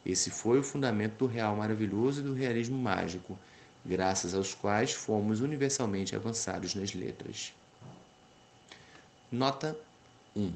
Esse 0.05 0.29
foi 0.29 0.59
o 0.59 0.63
fundamento 0.63 1.17
do 1.19 1.27
real 1.27 1.55
maravilhoso 1.55 2.21
e 2.21 2.23
do 2.23 2.33
realismo 2.33 2.77
mágico, 2.77 3.37
graças 3.85 4.33
aos 4.33 4.53
quais 4.53 4.93
fomos 4.93 5.41
universalmente 5.41 6.15
avançados 6.15 6.75
nas 6.75 6.93
letras. 6.93 7.53
Nota 9.31 9.77
1. 10.35 10.51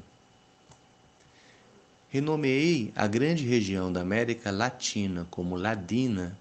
Renomeei 2.09 2.91
a 2.95 3.07
grande 3.07 3.45
região 3.45 3.91
da 3.91 4.01
América 4.01 4.51
Latina 4.51 5.27
como 5.29 5.55
Ladina 5.55 6.37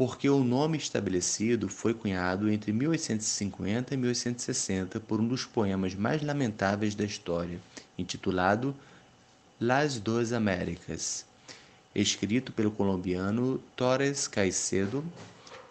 porque 0.00 0.30
o 0.30 0.42
nome 0.42 0.78
estabelecido 0.78 1.68
foi 1.68 1.92
cunhado 1.92 2.50
entre 2.50 2.72
1850 2.72 3.92
e 3.92 3.96
1860 3.98 4.98
por 4.98 5.20
um 5.20 5.28
dos 5.28 5.44
poemas 5.44 5.94
mais 5.94 6.22
lamentáveis 6.22 6.94
da 6.94 7.04
história, 7.04 7.60
intitulado 7.98 8.74
Las 9.60 10.00
Duas 10.00 10.32
Américas, 10.32 11.26
escrito 11.94 12.52
pelo 12.52 12.70
colombiano 12.70 13.60
Torres 13.74 14.28
Caicedo 14.28 15.04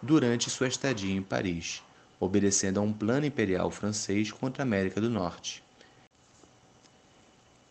durante 0.02 0.50
sua 0.50 0.68
estadia 0.68 1.14
em 1.14 1.22
Paris, 1.22 1.82
obedecendo 2.18 2.78
a 2.78 2.82
um 2.82 2.92
plano 2.92 3.26
imperial 3.26 3.70
francês 3.70 4.30
contra 4.30 4.62
a 4.62 4.66
América 4.66 5.00
do 5.00 5.08
Norte. 5.08 5.62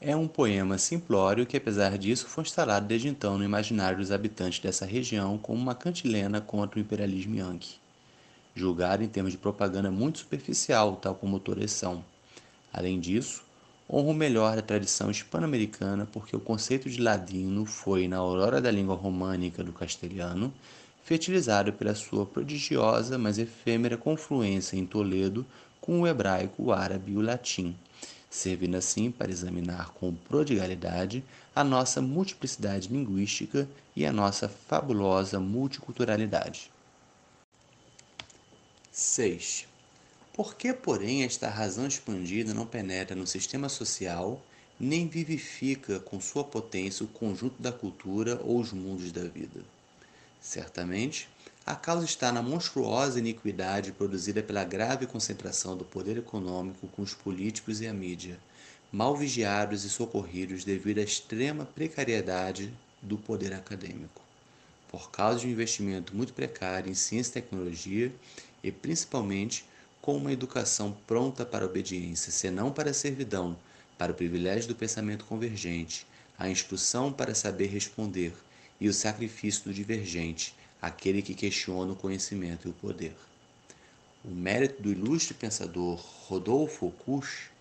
É 0.02 0.16
um 0.16 0.28
poema 0.28 0.78
simplório 0.78 1.46
que, 1.46 1.58
apesar 1.58 1.98
disso, 1.98 2.28
foi 2.28 2.44
instalado 2.44 2.88
desde 2.88 3.10
então 3.10 3.38
no 3.38 3.44
imaginário 3.44 3.98
dos 3.98 4.12
habitantes 4.12 4.60
dessa 4.60 4.86
região 4.86 5.38
como 5.38 5.62
uma 5.62 5.76
cantilena 5.76 6.40
contra 6.40 6.80
o 6.80 6.82
imperialismo 6.82 7.36
yankee, 7.36 7.76
julgado 8.56 9.04
em 9.04 9.10
termos 9.10 9.34
de 9.34 9.38
propaganda 9.38 9.92
muito 9.92 10.20
superficial, 10.20 10.96
tal 10.96 11.16
como 11.16 11.36
autores 11.36 11.72
são. 11.72 12.04
Além 12.72 12.98
disso, 13.00 13.44
honra 13.92 14.12
o 14.12 14.14
melhor 14.14 14.56
da 14.56 14.62
tradição 14.62 15.10
hispano-americana 15.10 16.08
porque 16.12 16.36
o 16.36 16.40
conceito 16.40 16.90
de 16.90 17.02
ladino 17.02 17.66
foi, 17.66 18.08
na 18.08 18.18
aurora 18.18 18.62
da 18.62 18.70
língua 18.70 18.96
românica 18.96 19.64
do 19.64 19.74
castelhano, 19.74 20.54
fertilizado 21.04 21.74
pela 21.74 21.96
sua 21.96 22.26
prodigiosa, 22.26 23.18
mas 23.18 23.40
efêmera 23.40 23.98
confluência 23.98 24.78
em 24.78 24.86
Toledo 24.86 25.44
com 25.82 26.02
o 26.02 26.08
hebraico, 26.08 26.66
o 26.66 26.72
árabe 26.72 27.14
e 27.14 27.18
o 27.18 27.22
latim, 27.22 27.76
servindo 28.30 28.76
assim 28.76 29.10
para 29.10 29.32
examinar 29.32 29.90
com 29.90 30.14
prodigalidade 30.14 31.24
a 31.56 31.64
nossa 31.64 32.00
multiplicidade 32.00 32.90
linguística 32.90 33.68
e 33.96 34.06
a 34.06 34.14
nossa 34.14 34.48
fabulosa 34.48 35.40
multiculturalidade. 35.40 36.72
6. 38.92 39.69
Por 40.40 40.56
que, 40.56 40.72
porém, 40.72 41.26
esta 41.26 41.50
razão 41.50 41.86
expandida 41.86 42.54
não 42.54 42.66
penetra 42.66 43.14
no 43.14 43.28
sistema 43.28 43.68
social 43.68 44.42
nem 44.80 45.06
vivifica 45.06 46.00
com 46.00 46.22
sua 46.22 46.46
potência 46.46 47.04
o 47.04 47.10
conjunto 47.10 47.62
da 47.62 47.74
cultura 47.74 48.40
ou 48.42 48.58
os 48.58 48.72
mundos 48.72 49.12
da 49.12 49.26
vida? 49.26 49.60
Certamente, 50.40 51.28
a 51.66 51.76
causa 51.76 52.06
está 52.06 52.32
na 52.32 52.42
monstruosa 52.42 53.20
iniquidade 53.20 53.92
produzida 53.92 54.42
pela 54.42 54.64
grave 54.64 55.06
concentração 55.06 55.76
do 55.76 55.84
poder 55.84 56.18
econômico 56.18 56.88
com 56.88 57.02
os 57.02 57.14
políticos 57.14 57.82
e 57.82 57.88
a 57.88 57.94
mídia, 57.94 58.40
mal 58.94 59.18
vigiados 59.18 59.84
e 59.84 59.90
socorridos 59.90 60.64
devido 60.64 61.00
à 61.00 61.04
extrema 61.04 61.66
precariedade 61.66 62.74
do 63.02 63.18
poder 63.18 63.52
acadêmico. 63.52 64.22
Por 64.88 65.12
causa 65.12 65.42
de 65.42 65.48
um 65.48 65.52
investimento 65.52 66.16
muito 66.16 66.32
precário 66.32 66.90
em 66.90 66.96
ciência 66.96 67.32
e 67.32 67.34
tecnologia 67.34 68.10
e 68.64 68.72
principalmente 68.72 69.68
com 70.10 70.18
uma 70.18 70.34
educação 70.34 70.98
pronta 71.06 71.46
para 71.46 71.64
a 71.64 71.68
obediência, 71.68 72.32
senão 72.32 72.72
para 72.72 72.90
a 72.90 72.94
servidão, 72.96 73.56
para 73.96 74.12
o 74.12 74.16
privilégio 74.16 74.68
do 74.68 74.74
pensamento 74.76 75.24
convergente, 75.24 76.04
a 76.36 76.50
instrução 76.50 77.14
para 77.14 77.36
saber 77.36 77.68
responder, 77.68 78.34
e 78.82 78.90
o 78.90 78.94
sacrifício 78.94 79.66
do 79.66 79.72
divergente, 79.72 80.56
aquele 80.82 81.22
que 81.22 81.36
questiona 81.36 81.92
o 81.92 81.96
conhecimento 81.96 82.68
e 82.68 82.72
o 82.72 82.74
poder. 82.74 83.16
O 84.26 84.32
mérito 84.32 84.82
do 84.82 84.92
ilustre 84.92 85.36
pensador 85.36 86.04
Rodolfo 86.26 86.88
Aucuche, 86.88 87.52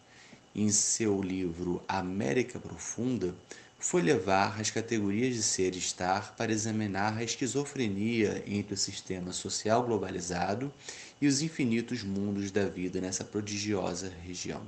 em 0.57 0.71
seu 0.71 1.21
livro 1.21 1.83
América 1.87 2.59
Profunda, 2.59 3.35
foi 3.79 4.01
levar 4.01 4.59
as 4.59 4.71
categorias 4.71 5.35
de 5.35 5.43
ser 5.43 5.75
e 5.75 5.79
estar 5.79 6.35
para 6.35 6.51
examinar 6.51 7.19
a 7.19 7.23
esquizofrenia 7.23 8.43
entre 8.47 8.73
o 8.73 8.77
sistema 8.77 9.33
social 9.33 9.85
globalizado 9.85 10.73
e 11.21 11.27
os 11.27 11.43
infinitos 11.43 12.03
mundos 12.03 12.51
da 12.51 12.67
vida 12.67 13.01
nessa 13.01 13.25
prodigiosa 13.25 14.13
região. 14.25 14.63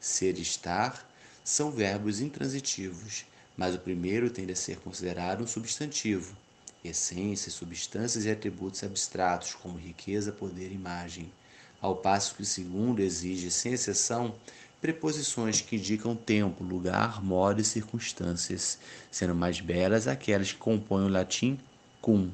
Ser 0.00 0.38
e 0.38 0.42
estar 0.42 1.08
são 1.44 1.70
verbos 1.70 2.20
intransitivos 2.20 3.24
mas 3.58 3.74
o 3.74 3.78
primeiro 3.80 4.30
tende 4.30 4.52
a 4.52 4.56
ser 4.56 4.76
considerado 4.76 5.42
um 5.42 5.46
substantivo, 5.46 6.36
essências, 6.84 7.54
substâncias 7.54 8.24
e 8.24 8.30
atributos 8.30 8.84
abstratos, 8.84 9.52
como 9.52 9.76
riqueza, 9.76 10.30
poder 10.30 10.70
e 10.70 10.76
imagem, 10.76 11.32
ao 11.80 11.96
passo 11.96 12.36
que 12.36 12.42
o 12.42 12.46
segundo 12.46 13.00
exige, 13.00 13.50
sem 13.50 13.72
exceção, 13.72 14.32
preposições 14.80 15.60
que 15.60 15.74
indicam 15.74 16.14
tempo, 16.14 16.62
lugar, 16.62 17.20
modo 17.20 17.60
e 17.60 17.64
circunstâncias, 17.64 18.78
sendo 19.10 19.34
mais 19.34 19.60
belas 19.60 20.06
aquelas 20.06 20.52
que 20.52 20.58
compõem 20.58 21.06
o 21.06 21.08
latim 21.08 21.58
cum, 22.00 22.30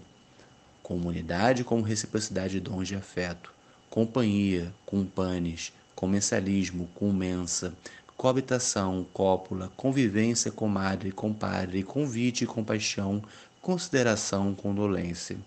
comunidade 0.84 1.64
como 1.64 1.82
reciprocidade 1.82 2.52
de 2.52 2.60
dons 2.60 2.86
de 2.86 2.94
afeto, 2.94 3.50
companhia, 3.88 4.70
cumpanes, 4.84 5.72
comensalismo, 5.96 6.88
comensa, 6.94 7.72
coabitação, 8.18 9.06
cópula, 9.10 9.72
convivência, 9.78 10.52
comadre, 10.52 11.10
compadre, 11.10 11.82
convite, 11.82 12.44
compaixão, 12.44 13.22
consideração, 13.62 14.54
condolência. 14.54 15.38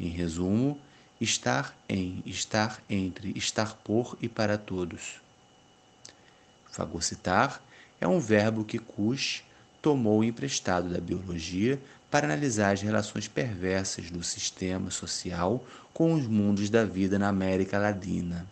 Em 0.00 0.08
resumo, 0.08 0.80
estar 1.20 1.76
em, 1.86 2.22
estar 2.24 2.82
entre, 2.88 3.36
estar 3.36 3.74
por 3.76 4.16
e 4.22 4.28
para 4.28 4.56
todos. 4.56 5.20
Fagocitar 6.70 7.60
é 8.00 8.08
um 8.08 8.18
verbo 8.18 8.64
que 8.64 8.78
Kush 8.78 9.44
tomou 9.82 10.24
emprestado 10.24 10.88
da 10.88 11.00
biologia 11.00 11.78
para 12.10 12.26
analisar 12.26 12.72
as 12.72 12.82
relações 12.82 13.28
perversas 13.28 14.10
do 14.10 14.22
sistema 14.22 14.90
social 14.90 15.64
com 15.92 16.14
os 16.14 16.26
mundos 16.26 16.70
da 16.70 16.84
vida 16.84 17.18
na 17.18 17.28
América 17.28 17.78
Latina. 17.78 18.46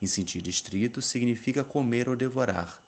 Em 0.00 0.06
sentido 0.06 0.48
estrito, 0.48 1.02
significa 1.02 1.64
comer 1.64 2.08
ou 2.08 2.16
devorar. 2.16 2.82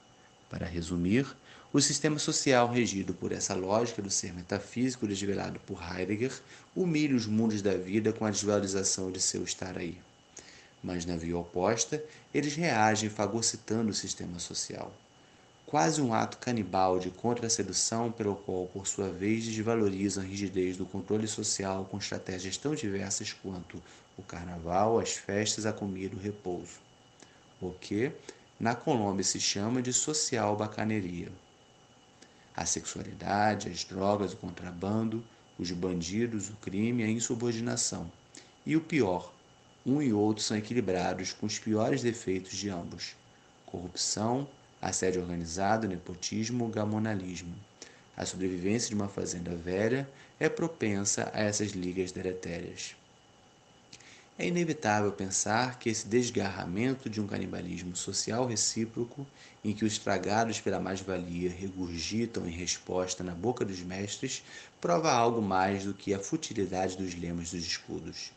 Para 0.49 0.66
resumir, 0.66 1.26
o 1.73 1.80
sistema 1.80 2.19
social 2.19 2.69
regido 2.69 3.14
por 3.14 3.30
essa 3.30 3.54
lógica 3.54 4.00
do 4.00 4.11
ser 4.11 4.33
metafísico 4.33 5.07
desvelado 5.07 5.61
por 5.61 5.80
Heidegger 5.83 6.33
humilha 6.75 7.14
os 7.14 7.26
mundos 7.26 7.62
da 7.62 7.75
vida 7.75 8.12
com 8.12 8.25
a 8.25 8.30
desvalorização 8.30 9.12
de 9.12 9.21
seu 9.21 9.45
estar 9.45 9.76
aí. 9.76 9.99
Mas 10.83 11.04
na 11.04 11.16
via 11.16 11.37
oposta, 11.37 12.02
eles 12.33 12.57
reagem 12.57 13.11
fagocitando 13.11 13.90
o 13.90 13.95
sistema 13.95 14.38
social. 14.38 14.92
Quase 15.70 16.02
um 16.02 16.12
ato 16.12 16.38
canibal 16.38 16.98
de 16.98 17.12
contra-sedução 17.12 18.10
pelo 18.10 18.34
qual, 18.34 18.66
por 18.66 18.88
sua 18.88 19.08
vez, 19.08 19.44
desvalorizam 19.44 20.24
a 20.24 20.26
rigidez 20.26 20.76
do 20.76 20.84
controle 20.84 21.28
social 21.28 21.84
com 21.84 21.96
estratégias 21.96 22.56
tão 22.56 22.74
diversas 22.74 23.32
quanto 23.32 23.80
o 24.18 24.22
carnaval, 24.24 24.98
as 24.98 25.12
festas, 25.12 25.66
a 25.66 25.72
comida, 25.72 26.16
o 26.16 26.18
repouso. 26.18 26.80
O 27.60 27.70
que, 27.70 28.10
na 28.58 28.74
Colômbia, 28.74 29.22
se 29.22 29.38
chama 29.38 29.80
de 29.80 29.92
social 29.92 30.56
bacaneria. 30.56 31.30
A 32.56 32.66
sexualidade, 32.66 33.68
as 33.68 33.84
drogas, 33.84 34.32
o 34.32 34.38
contrabando, 34.38 35.22
os 35.56 35.70
bandidos, 35.70 36.48
o 36.50 36.56
crime, 36.56 37.04
a 37.04 37.08
insubordinação. 37.08 38.10
E 38.66 38.74
o 38.76 38.80
pior, 38.80 39.32
um 39.86 40.02
e 40.02 40.12
outro 40.12 40.42
são 40.42 40.56
equilibrados 40.56 41.32
com 41.32 41.46
os 41.46 41.60
piores 41.60 42.02
defeitos 42.02 42.56
de 42.56 42.68
ambos: 42.68 43.14
corrupção, 43.64 44.48
assédio 44.80 45.22
organizado, 45.22 45.88
nepotismo, 45.88 46.68
gamonalismo. 46.68 47.54
A 48.16 48.25
sobrevivência 48.25 48.88
de 48.88 48.94
uma 48.94 49.08
fazenda 49.08 49.54
velha 49.54 50.08
é 50.38 50.49
propensa 50.49 51.30
a 51.34 51.40
essas 51.40 51.70
ligas 51.70 52.12
deletérias. 52.12 52.94
É 54.38 54.46
inevitável 54.46 55.12
pensar 55.12 55.78
que 55.78 55.90
esse 55.90 56.08
desgarramento 56.08 57.10
de 57.10 57.20
um 57.20 57.26
canibalismo 57.26 57.94
social 57.94 58.46
recíproco, 58.46 59.26
em 59.62 59.75
que 59.75 59.84
os 59.84 59.92
estragados 59.92 60.58
pela 60.58 60.80
mais-valia 60.80 61.50
regurgitam 61.50 62.49
em 62.49 62.50
resposta 62.50 63.22
na 63.22 63.34
boca 63.34 63.66
dos 63.66 63.80
mestres, 63.80 64.42
prova 64.80 65.12
algo 65.12 65.42
mais 65.42 65.84
do 65.84 65.92
que 65.92 66.14
a 66.14 66.18
futilidade 66.18 66.96
dos 66.96 67.14
lemas 67.14 67.50
dos 67.50 67.66
escudos. 67.66 68.32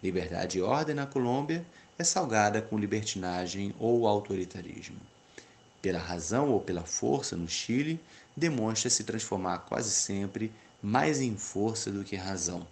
Liberdade 0.00 0.58
e 0.58 0.62
ordem 0.62 0.94
na 0.94 1.06
Colômbia 1.06 1.66
é 1.98 2.04
salgada 2.04 2.62
com 2.62 2.78
libertinagem 2.78 3.74
ou 3.80 4.06
autoritarismo. 4.06 5.00
Pela 5.82 5.98
razão 5.98 6.50
ou 6.50 6.60
pela 6.60 6.82
força 6.82 7.36
no 7.36 7.48
Chile, 7.48 7.98
demonstra 8.36 8.90
se 8.90 9.04
transformar 9.04 9.58
quase 9.60 9.90
sempre 9.90 10.52
mais 10.82 11.20
em 11.20 11.36
força 11.36 11.90
do 11.90 12.04
que 12.04 12.16
razão. 12.16 12.66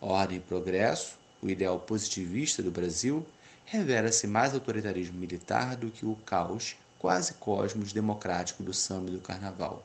Ordem 0.00 0.38
e 0.38 0.40
progresso, 0.40 1.18
o 1.40 1.48
ideal 1.48 1.80
positivista 1.80 2.62
do 2.62 2.70
Brasil, 2.70 3.26
revela-se 3.64 4.26
mais 4.26 4.52
autoritarismo 4.52 5.18
militar 5.18 5.76
do 5.76 5.90
que 5.90 6.04
o 6.04 6.16
caos 6.26 6.76
quase 6.98 7.34
cosmos 7.34 7.92
democrático 7.92 8.62
do 8.62 8.72
samba 8.72 9.10
e 9.10 9.12
do 9.12 9.20
carnaval. 9.20 9.84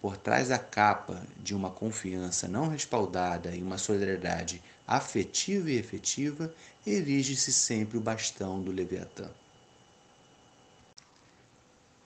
Por 0.00 0.16
trás 0.16 0.48
da 0.48 0.58
capa 0.58 1.22
de 1.38 1.54
uma 1.54 1.70
confiança 1.70 2.46
não 2.46 2.68
respaldada 2.68 3.54
e 3.54 3.62
uma 3.62 3.78
solidariedade 3.78 4.62
afetiva 4.86 5.70
e 5.70 5.76
efetiva, 5.76 6.54
erige-se 6.86 7.52
sempre 7.52 7.98
o 7.98 8.00
bastão 8.00 8.62
do 8.62 8.70
Leviatã. 8.70 9.28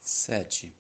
7. 0.04 0.74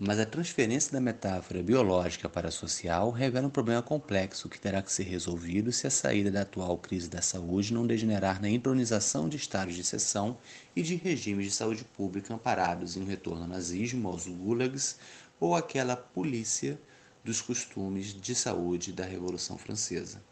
Mas 0.00 0.18
a 0.18 0.24
transferência 0.24 0.90
da 0.90 0.98
metáfora 0.98 1.62
biológica 1.62 2.26
para 2.26 2.48
a 2.48 2.50
social 2.50 3.10
revela 3.10 3.46
um 3.46 3.50
problema 3.50 3.82
complexo 3.82 4.48
que 4.48 4.58
terá 4.58 4.80
que 4.80 4.90
ser 4.90 5.02
resolvido 5.02 5.70
se 5.70 5.86
a 5.86 5.90
saída 5.90 6.30
da 6.30 6.40
atual 6.40 6.78
crise 6.78 7.06
da 7.06 7.20
saúde 7.20 7.74
não 7.74 7.86
degenerar 7.86 8.40
na 8.40 8.48
entronização 8.48 9.28
de 9.28 9.36
estados 9.36 9.74
de 9.74 9.82
exceção 9.82 10.38
e 10.74 10.80
de 10.80 10.94
regimes 10.94 11.44
de 11.44 11.50
saúde 11.50 11.84
pública 11.84 12.32
amparados 12.32 12.96
em 12.96 13.02
um 13.02 13.06
retorno 13.06 13.42
ao 13.42 13.48
nazismo, 13.48 14.08
aos 14.08 14.26
gulags 14.26 14.96
ou 15.38 15.54
àquela 15.54 15.94
polícia 15.94 16.80
dos 17.22 17.42
costumes 17.42 18.18
de 18.18 18.34
saúde 18.34 18.90
da 18.90 19.04
Revolução 19.04 19.58
Francesa. 19.58 20.22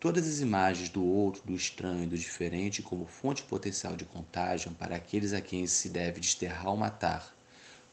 Todas 0.00 0.28
as 0.28 0.40
imagens 0.40 0.88
do 0.88 1.04
outro, 1.04 1.42
do 1.44 1.54
estranho 1.54 2.04
e 2.04 2.06
do 2.06 2.16
diferente 2.16 2.82
como 2.82 3.04
fonte 3.04 3.42
potencial 3.42 3.96
de 3.96 4.04
contágio 4.04 4.70
para 4.72 4.94
aqueles 4.94 5.32
a 5.32 5.40
quem 5.40 5.66
se 5.66 5.88
deve 5.88 6.20
desterrar 6.20 6.68
ou 6.68 6.76
matar 6.76 7.36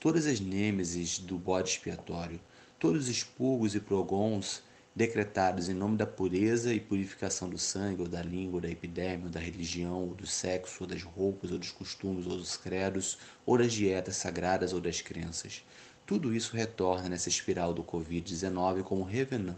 todas 0.06 0.28
as 0.28 0.40
nêmesis 0.40 1.18
do 1.18 1.36
bode 1.36 1.70
expiatório, 1.70 2.40
todos 2.78 3.06
os 3.06 3.10
expurgos 3.10 3.74
e 3.74 3.80
progons 3.80 4.62
decretados 4.96 5.68
em 5.68 5.74
nome 5.74 5.98
da 5.98 6.06
pureza 6.06 6.72
e 6.72 6.80
purificação 6.80 7.50
do 7.50 7.58
sangue, 7.58 8.04
ou 8.04 8.08
da 8.08 8.22
língua, 8.22 8.58
ou 8.58 8.62
da 8.62 8.70
epidemia, 8.70 9.26
ou 9.26 9.32
da 9.32 9.40
religião, 9.40 10.04
ou 10.04 10.14
do 10.14 10.28
sexo, 10.28 10.84
ou 10.84 10.88
das 10.88 11.02
roupas, 11.02 11.52
ou 11.52 11.58
dos 11.58 11.72
costumes, 11.72 12.28
ou 12.28 12.38
dos 12.38 12.56
credos, 12.56 13.18
ou 13.48 13.58
das 13.58 13.74
dietas 13.74 14.18
sagradas, 14.18 14.74
ou 14.74 14.80
das 14.80 15.02
crenças. 15.02 15.64
Tudo 16.06 16.36
isso 16.36 16.56
retorna 16.56 17.10
nessa 17.10 17.30
espiral 17.30 17.74
do 17.74 17.84
Covid-19 17.84 18.84
como 18.84 19.04
revenant. 19.04 19.58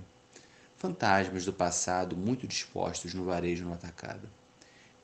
Fantasmas 0.77 1.43
do 1.43 1.51
passado 1.51 2.15
muito 2.15 2.45
dispostos 2.45 3.11
no 3.15 3.25
varejo 3.25 3.65
no 3.65 3.73
atacado. 3.73 4.29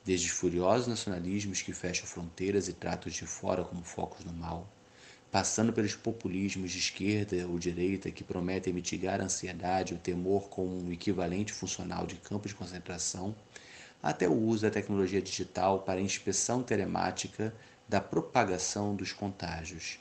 Desde 0.04 0.28
os 0.28 0.32
furiosos 0.32 0.86
nacionalismos 0.86 1.62
que 1.62 1.72
fecham 1.72 2.06
fronteiras 2.06 2.68
e 2.68 2.72
tratam 2.72 3.10
de 3.10 3.26
fora 3.26 3.64
como 3.64 3.82
focos 3.82 4.24
no 4.24 4.32
mal, 4.32 4.68
passando 5.32 5.72
pelos 5.72 5.96
populismos 5.96 6.70
de 6.70 6.78
esquerda 6.78 7.48
ou 7.48 7.58
direita 7.58 8.08
que 8.12 8.22
prometem 8.22 8.72
mitigar 8.72 9.20
a 9.20 9.24
ansiedade 9.24 9.92
e 9.92 9.96
o 9.96 9.98
temor 9.98 10.48
com 10.48 10.64
um 10.64 10.92
equivalente 10.92 11.52
funcional 11.52 12.06
de 12.06 12.14
campo 12.18 12.46
de 12.46 12.54
concentração, 12.54 13.34
até 14.00 14.28
o 14.28 14.32
uso 14.32 14.62
da 14.62 14.70
tecnologia 14.70 15.20
digital 15.20 15.80
para 15.80 16.00
inspeção 16.00 16.62
telemática 16.62 17.52
da 17.88 18.00
propagação 18.00 18.94
dos 18.94 19.12
contágios. 19.12 19.98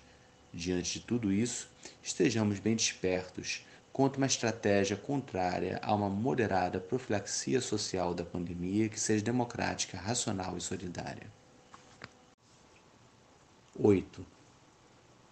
Diante 0.54 1.00
de 1.00 1.06
tudo 1.08 1.34
isso, 1.34 1.68
estejamos 2.04 2.60
bem 2.60 2.76
despertos 2.76 3.66
contra 3.94 4.18
uma 4.18 4.26
estratégia 4.26 4.98
contrária 4.98 5.80
a 5.84 5.94
uma 5.94 6.10
moderada 6.10 6.80
profilaxia 6.80 7.62
social 7.62 8.16
da 8.16 8.26
pandemia 8.26 8.90
que 8.90 9.00
seja 9.00 9.24
democrática, 9.24 10.00
racional 10.00 10.58
e 10.58 10.62
solidária. 10.62 11.28
8. 13.80 14.26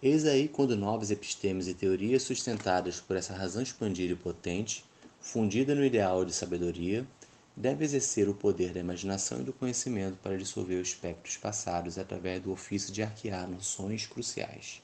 Eis 0.00 0.24
aí 0.24 0.46
quando 0.46 0.76
novas 0.76 1.10
epistemes 1.10 1.66
e 1.66 1.74
teorias 1.74 2.22
sustentadas 2.22 3.00
por 3.00 3.16
essa 3.16 3.34
razão 3.34 3.62
expandida 3.62 4.12
e 4.12 4.16
potente, 4.16 4.84
fundida 5.20 5.74
no 5.74 5.84
ideal 5.84 6.24
de 6.24 6.32
sabedoria, 6.32 7.04
devem 7.56 7.84
exercer 7.84 8.28
o 8.28 8.34
poder 8.34 8.72
da 8.72 8.80
imaginação 8.80 9.40
e 9.40 9.44
do 9.44 9.52
conhecimento 9.52 10.16
para 10.22 10.38
dissolver 10.38 10.80
os 10.80 10.88
espectros 10.88 11.36
passados 11.36 11.98
através 11.98 12.40
do 12.40 12.52
ofício 12.52 12.92
de 12.92 13.02
arquear 13.02 13.48
noções 13.48 14.06
cruciais. 14.06 14.80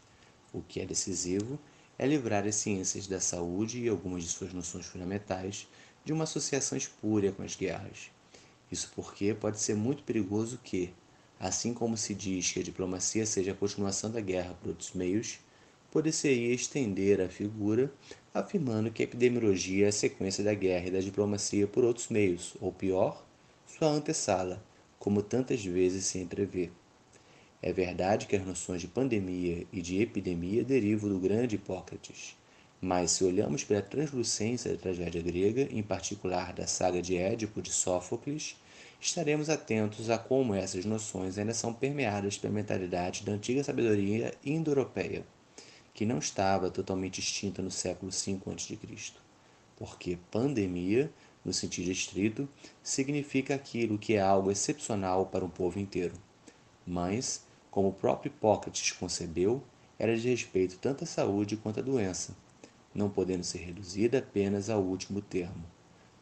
O 0.52 0.62
que 0.62 0.80
é 0.80 0.86
decisivo 0.86 1.58
é 1.98 2.06
livrar 2.06 2.46
as 2.46 2.54
ciências 2.54 3.06
da 3.06 3.20
saúde 3.20 3.82
e 3.82 3.88
algumas 3.88 4.22
de 4.22 4.28
suas 4.28 4.52
noções 4.52 4.86
fundamentais 4.86 5.66
de 6.04 6.12
uma 6.12 6.24
associação 6.24 6.78
espúria 6.78 7.32
com 7.32 7.42
as 7.42 7.56
guerras. 7.56 8.10
Isso 8.70 8.92
porque 8.94 9.34
pode 9.34 9.60
ser 9.60 9.74
muito 9.74 10.04
perigoso 10.04 10.58
que, 10.62 10.94
Assim 11.40 11.72
como 11.72 11.96
se 11.96 12.14
diz 12.14 12.50
que 12.50 12.58
a 12.58 12.64
diplomacia 12.64 13.24
seja 13.24 13.52
a 13.52 13.54
continuação 13.54 14.10
da 14.10 14.20
guerra 14.20 14.54
por 14.60 14.70
outros 14.70 14.92
meios, 14.92 15.38
poder-se-ia 15.92 16.52
estender 16.52 17.20
a 17.20 17.28
figura 17.28 17.92
afirmando 18.34 18.90
que 18.90 19.02
a 19.02 19.04
epidemiologia 19.04 19.86
é 19.86 19.88
a 19.88 19.92
sequência 19.92 20.42
da 20.42 20.52
guerra 20.52 20.88
e 20.88 20.90
da 20.90 21.00
diplomacia 21.00 21.66
por 21.68 21.84
outros 21.84 22.08
meios, 22.08 22.56
ou 22.60 22.72
pior, 22.72 23.24
sua 23.68 23.88
antessala, 23.88 24.60
como 24.98 25.22
tantas 25.22 25.64
vezes 25.64 26.06
se 26.06 26.18
entrevê. 26.18 26.70
É 27.60 27.72
verdade 27.72 28.26
que 28.26 28.36
as 28.36 28.46
noções 28.46 28.80
de 28.80 28.86
pandemia 28.86 29.66
e 29.72 29.82
de 29.82 30.00
epidemia 30.00 30.62
derivam 30.62 31.08
do 31.10 31.18
grande 31.18 31.56
Hipócrates, 31.56 32.36
mas 32.80 33.10
se 33.10 33.24
olhamos 33.24 33.64
pela 33.64 33.82
translucência 33.82 34.70
da 34.70 34.78
tragédia 34.78 35.20
grega, 35.20 35.62
em 35.62 35.82
particular 35.82 36.52
da 36.52 36.68
saga 36.68 37.02
de 37.02 37.16
Édipo 37.16 37.60
de 37.60 37.72
Sófocles, 37.72 38.56
estaremos 39.00 39.50
atentos 39.50 40.08
a 40.08 40.16
como 40.16 40.54
essas 40.54 40.84
noções 40.84 41.36
ainda 41.36 41.52
são 41.52 41.74
permeadas 41.74 42.38
pela 42.38 42.54
mentalidade 42.54 43.24
da 43.24 43.32
antiga 43.32 43.64
sabedoria 43.64 44.32
indo-europeia, 44.44 45.26
que 45.92 46.06
não 46.06 46.18
estava 46.18 46.70
totalmente 46.70 47.18
extinta 47.18 47.60
no 47.60 47.72
século 47.72 48.12
V 48.12 48.38
a.C., 48.46 48.78
porque 49.76 50.16
pandemia, 50.30 51.10
no 51.44 51.52
sentido 51.52 51.90
estrito, 51.90 52.48
significa 52.84 53.56
aquilo 53.56 53.98
que 53.98 54.14
é 54.14 54.20
algo 54.20 54.48
excepcional 54.48 55.26
para 55.26 55.44
um 55.44 55.50
povo 55.50 55.80
inteiro. 55.80 56.14
Mas, 56.86 57.47
como 57.70 57.88
o 57.88 57.92
próprio 57.92 58.30
Hipócrates 58.30 58.92
concebeu, 58.92 59.62
era 59.98 60.16
de 60.16 60.28
respeito 60.28 60.78
tanto 60.78 61.04
à 61.04 61.06
saúde 61.06 61.56
quanto 61.56 61.80
à 61.80 61.82
doença, 61.82 62.36
não 62.94 63.10
podendo 63.10 63.44
ser 63.44 63.58
reduzida 63.58 64.18
apenas 64.18 64.70
ao 64.70 64.80
último 64.80 65.20
termo 65.20 65.64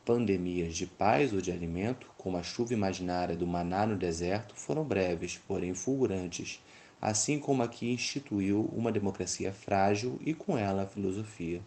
pandemias 0.06 0.76
de 0.76 0.86
paz 0.86 1.32
ou 1.32 1.40
de 1.40 1.50
alimento, 1.50 2.06
como 2.16 2.36
a 2.36 2.42
chuva 2.42 2.72
imaginária 2.72 3.34
do 3.34 3.44
maná 3.44 3.84
no 3.84 3.96
deserto, 3.96 4.54
foram 4.54 4.84
breves, 4.84 5.36
porém 5.48 5.74
fulgurantes, 5.74 6.62
assim 7.02 7.40
como 7.40 7.64
a 7.64 7.68
que 7.68 7.92
instituiu 7.92 8.70
uma 8.72 8.92
democracia 8.92 9.52
frágil 9.52 10.16
e 10.24 10.32
com 10.32 10.56
ela 10.56 10.84
a 10.84 10.86
filosofia. 10.86 11.60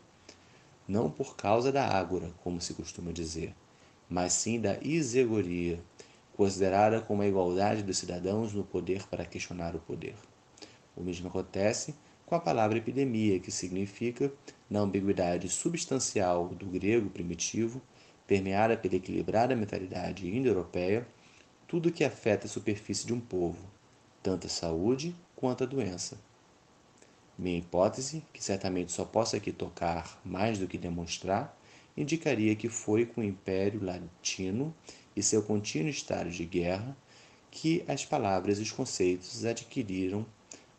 Não 0.88 1.12
por 1.12 1.36
causa 1.36 1.70
da 1.70 1.86
ágora, 1.86 2.32
como 2.42 2.62
se 2.62 2.74
costuma 2.74 3.12
dizer, 3.12 3.54
mas 4.10 4.32
sim 4.32 4.58
da 4.58 4.80
isegoria, 4.82 5.78
considerada 6.40 7.02
como 7.02 7.22
a 7.22 7.28
igualdade 7.28 7.84
dos 7.84 7.98
cidadãos 7.98 8.54
no 8.54 8.64
poder 8.64 9.06
para 9.10 9.26
questionar 9.26 9.76
o 9.76 9.80
poder. 9.80 10.16
O 10.96 11.04
mesmo 11.04 11.28
acontece 11.28 11.94
com 12.26 12.34
a 12.34 12.40
palavra 12.40 12.78
epidemia, 12.78 13.42
que 13.42 13.52
significa, 13.52 14.32
na 14.70 14.80
ambiguidade 14.80 15.50
substancial 15.50 16.48
do 16.48 16.66
grego 16.68 17.10
primitivo, 17.10 17.82
permeada 18.26 18.78
pela 18.78 18.96
equilibrada 18.96 19.54
mentalidade 19.54 20.34
indo-europeia, 20.34 21.06
tudo 21.68 21.92
que 21.92 22.06
afeta 22.06 22.48
a 22.48 22.50
superfície 22.50 23.06
de 23.06 23.14
um 23.14 23.20
povo, 23.20 23.60
tanto 24.24 24.48
a 24.48 24.50
saúde 24.50 25.14
quanto 25.36 25.66
a 25.66 25.68
doença. 25.68 26.18
Minha 27.38 27.60
hipótese, 27.60 28.24
que 28.32 28.42
certamente 28.42 28.94
só 28.94 29.04
posso 29.04 29.36
aqui 29.36 29.52
tocar 29.52 30.18
mais 30.24 30.58
do 30.58 30.70
que 30.70 30.78
demonstrar, 30.78 31.54
indicaria 31.98 32.56
que 32.56 32.70
foi 32.70 33.06
com 33.06 33.20
o 33.20 33.26
Império 33.26 33.84
Latino 33.84 34.74
e 35.16 35.24
seu 35.24 35.44
contínuo 35.44 35.90
estado 35.90 36.30
de 36.30 36.46
guerra 36.46 36.96
que 37.52 37.84
as 37.88 38.06
palavras 38.06 38.60
e 38.60 38.62
os 38.62 38.72
conceitos 38.72 39.44
adquiriram 39.46 40.26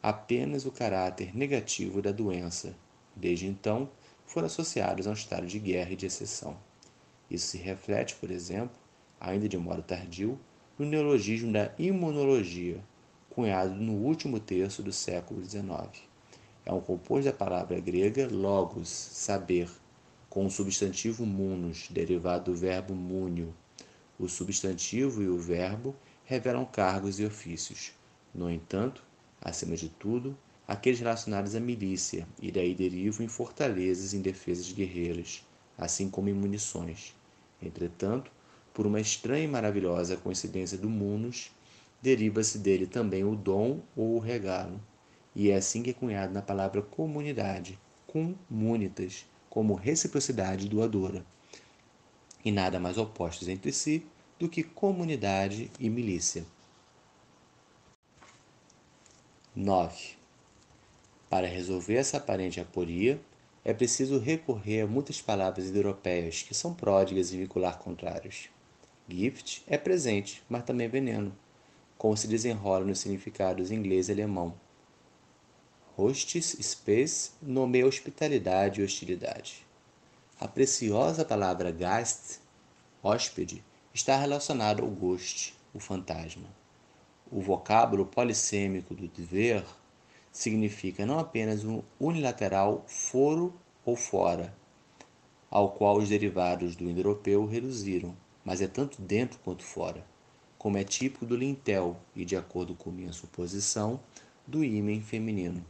apenas 0.03 0.65
o 0.65 0.71
caráter 0.71 1.37
negativo 1.37 2.01
da 2.01 2.13
doença. 2.13 2.75
Desde 3.15 3.47
então, 3.47 3.91
foram 4.25 4.47
associados 4.47 5.07
a 5.07 5.11
um 5.11 5.15
estado 5.15 5.47
de 5.47 5.59
guerra 5.59 5.93
e 5.93 5.97
de 5.97 6.07
exceção. 6.07 6.57
Isso 7.31 7.49
se 7.49 7.59
reflete, 7.59 8.15
por 8.15 8.31
exemplo, 8.31 8.77
ainda 9.21 9.49
de 9.49 9.59
modo 9.59 9.83
tardio, 9.83 10.39
no 10.79 10.87
neologismo 10.87 11.53
da 11.53 11.73
imunologia, 11.79 12.83
cunhado 13.29 13.75
no 13.75 13.93
último 13.93 14.41
terço 14.41 14.83
do 14.83 14.93
século 14.93 15.45
XIX. 15.45 16.11
É 16.65 16.73
um 16.73 16.81
composto 16.81 17.25
da 17.25 17.33
palavra 17.33 17.79
grega 17.81 18.29
logos, 18.29 18.89
saber, 18.89 19.69
com 20.29 20.47
o 20.47 20.51
substantivo 20.51 21.27
munus, 21.27 21.89
derivado 21.91 22.51
do 22.51 22.57
verbo 22.57 22.95
múnio. 22.95 23.55
O 24.21 24.29
substantivo 24.29 25.23
e 25.23 25.29
o 25.31 25.39
verbo 25.39 25.97
revelam 26.27 26.67
cargos 26.67 27.19
e 27.19 27.25
ofícios. 27.25 27.93
No 28.35 28.51
entanto, 28.51 29.03
acima 29.41 29.75
de 29.75 29.89
tudo, 29.89 30.37
aqueles 30.69 31.01
relacionados 31.01 31.55
à 31.55 31.61
milícia, 31.61 32.29
e 32.39 32.53
daí 32.53 32.75
derivam 32.75 33.25
em 33.25 33.29
fortalezas 33.29 34.13
em 34.13 34.21
defesas 34.21 34.71
guerreiras, 34.71 35.43
assim 35.79 36.11
como 36.11 36.29
em 36.29 36.35
munições. 36.35 37.17
Entretanto, 37.63 38.31
por 38.75 38.87
uma 38.87 39.01
estranha 39.01 39.45
e 39.45 39.49
maravilhosa 39.49 40.19
coincidência 40.19 40.77
do 40.77 40.91
munus, 40.91 41.51
deriva-se 42.03 42.59
dele 42.59 42.87
também 42.87 43.25
o 43.25 43.35
dom 43.35 43.81
ou 43.97 44.17
o 44.17 44.19
regalo, 44.19 44.79
e 45.35 45.49
é 45.49 45.57
assim 45.57 45.83
que 45.83 45.89
é 45.89 45.95
cunhado 45.95 46.35
na 46.35 46.43
palavra 46.43 46.83
comunidade, 46.83 47.79
cum 48.07 48.35
munitas, 48.51 49.25
como 49.49 49.73
reciprocidade 49.73 50.69
doadora, 50.69 51.25
e 52.45 52.51
nada 52.51 52.81
mais 52.81 52.99
opostos 52.99 53.49
entre 53.49 53.73
si 53.73 54.07
do 54.39 54.49
que 54.49 54.63
comunidade 54.63 55.71
e 55.79 55.91
milícia. 55.91 56.45
9. 59.55 60.17
Para 61.29 61.47
resolver 61.47 61.97
essa 61.97 62.17
aparente 62.17 62.61
aporia, 62.61 63.21
é 63.65 63.75
preciso 63.75 64.19
recorrer 64.19 64.83
a 64.83 64.87
muitas 64.87 65.21
palavras 65.21 65.67
indo-europeias 65.67 66.43
que 66.43 66.55
são 66.55 66.73
pródigas 66.73 67.33
em 67.33 67.39
vincular 67.39 67.79
contrários. 67.79 68.49
Gift 69.09 69.63
é 69.67 69.77
presente, 69.77 70.43
mas 70.49 70.65
também 70.65 70.89
veneno, 70.89 71.37
como 71.99 72.17
se 72.17 72.27
desenrola 72.27 72.85
nos 72.85 73.01
significados 73.01 73.71
inglês 73.71 74.09
e 74.09 74.13
alemão. 74.13 74.55
Hostis, 75.97 76.57
space, 76.63 77.33
nomeia 77.43 77.87
hospitalidade 77.87 78.81
e 78.81 78.85
hostilidade. 78.85 79.67
A 80.41 80.49
preciosa 80.49 81.23
palavra 81.23 81.71
Gast, 81.71 82.41
hóspede, 83.03 83.63
está 83.93 84.17
relacionada 84.17 84.81
ao 84.81 84.89
ghost, 84.89 85.55
o 85.75 85.79
fantasma. 85.79 86.49
O 87.31 87.43
vocábulo 87.43 88.07
polissêmico 88.07 88.95
do 88.95 89.07
dever 89.07 89.63
significa 90.33 91.05
não 91.05 91.19
apenas 91.19 91.63
um 91.63 91.83
unilateral 92.01 92.83
foro 92.87 93.53
ou 93.85 93.95
fora, 93.95 94.57
ao 95.51 95.73
qual 95.73 95.99
os 95.99 96.09
derivados 96.09 96.75
do 96.75 96.89
indo-europeu 96.89 97.45
reduziram, 97.45 98.17
mas 98.43 98.63
é 98.63 98.67
tanto 98.67 99.03
dentro 99.03 99.39
quanto 99.41 99.63
fora, 99.63 100.03
como 100.57 100.79
é 100.79 100.85
típico 100.85 101.27
do 101.27 101.37
lintel 101.37 102.01
e, 102.17 102.25
de 102.25 102.35
acordo 102.35 102.75
com 102.75 102.91
minha 102.91 103.13
suposição, 103.13 104.01
do 104.47 104.65
ímen 104.65 105.03
feminino. 105.03 105.63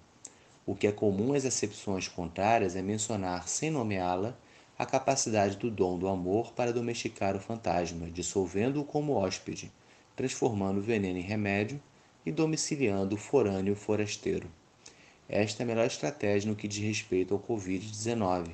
O 0.64 0.76
que 0.76 0.86
é 0.86 0.92
comum 0.92 1.34
às 1.34 1.44
acepções 1.44 2.06
contrárias 2.06 2.76
é 2.76 2.82
mencionar, 2.82 3.48
sem 3.48 3.68
nomeá-la, 3.68 4.38
a 4.80 4.86
capacidade 4.86 5.58
do 5.58 5.70
dom 5.70 5.98
do 5.98 6.08
amor 6.08 6.54
para 6.54 6.72
domesticar 6.72 7.36
o 7.36 7.38
fantasma, 7.38 8.10
dissolvendo-o 8.10 8.82
como 8.82 9.12
hóspede, 9.12 9.70
transformando 10.16 10.78
o 10.78 10.82
veneno 10.82 11.18
em 11.18 11.22
remédio 11.22 11.78
e 12.24 12.32
domiciliando 12.32 13.14
o 13.14 13.18
forâneo 13.18 13.76
forasteiro. 13.76 14.50
Esta 15.28 15.62
é 15.62 15.64
a 15.64 15.66
melhor 15.66 15.84
estratégia 15.84 16.48
no 16.48 16.56
que 16.56 16.66
diz 16.66 16.82
respeito 16.82 17.34
ao 17.34 17.40
Covid-19, 17.40 18.52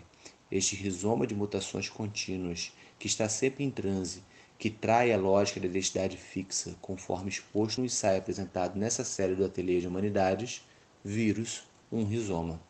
este 0.51 0.75
rizoma 0.75 1.29
de 1.29 1.35
mutações 1.37 1.89
contínuas, 1.89 2.73
que 2.99 3.07
está 3.07 3.29
sempre 3.29 3.63
em 3.63 3.71
transe, 3.71 4.21
que 4.59 4.69
trai 4.69 5.13
a 5.13 5.17
lógica 5.17 5.61
da 5.61 5.67
identidade 5.67 6.17
fixa, 6.17 6.75
conforme 6.81 7.29
exposto 7.29 7.79
no 7.79 7.87
ensaio 7.87 8.19
apresentado 8.19 8.77
nessa 8.77 9.05
série 9.05 9.37
do 9.37 9.45
Ateliê 9.45 9.79
de 9.79 9.87
Humanidades, 9.87 10.67
Vírus, 11.05 11.63
um 11.93 12.05
rizoma. 12.05 12.61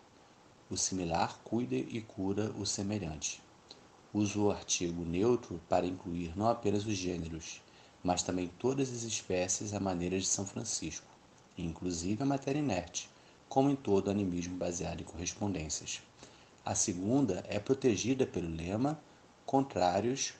O 0.69 0.75
similar 0.75 1.39
cuida 1.45 1.75
e 1.75 2.01
cura 2.01 2.51
o 2.59 2.65
semelhante. 2.65 3.41
Uso 4.13 4.43
o 4.43 4.51
artigo 4.51 5.05
neutro 5.05 5.61
para 5.69 5.85
incluir 5.85 6.37
não 6.37 6.49
apenas 6.49 6.85
os 6.85 6.93
gêneros, 6.93 7.61
mas 8.03 8.21
também 8.21 8.51
todas 8.59 8.91
as 8.91 9.03
espécies 9.03 9.73
à 9.73 9.79
maneira 9.79 10.19
de 10.19 10.25
São 10.25 10.45
Francisco, 10.45 11.07
inclusive 11.57 12.21
a 12.21 12.25
matéria 12.25 12.59
inerte, 12.59 13.09
como 13.47 13.69
em 13.69 13.77
todo 13.77 14.11
animismo 14.11 14.57
baseado 14.57 14.99
em 14.99 15.05
correspondências. 15.05 16.01
A 16.65 16.75
segunda 16.75 17.45
é 17.47 17.59
protegida 17.59 18.27
pelo 18.27 18.53
lema 18.53 18.99
contrários 19.45 20.33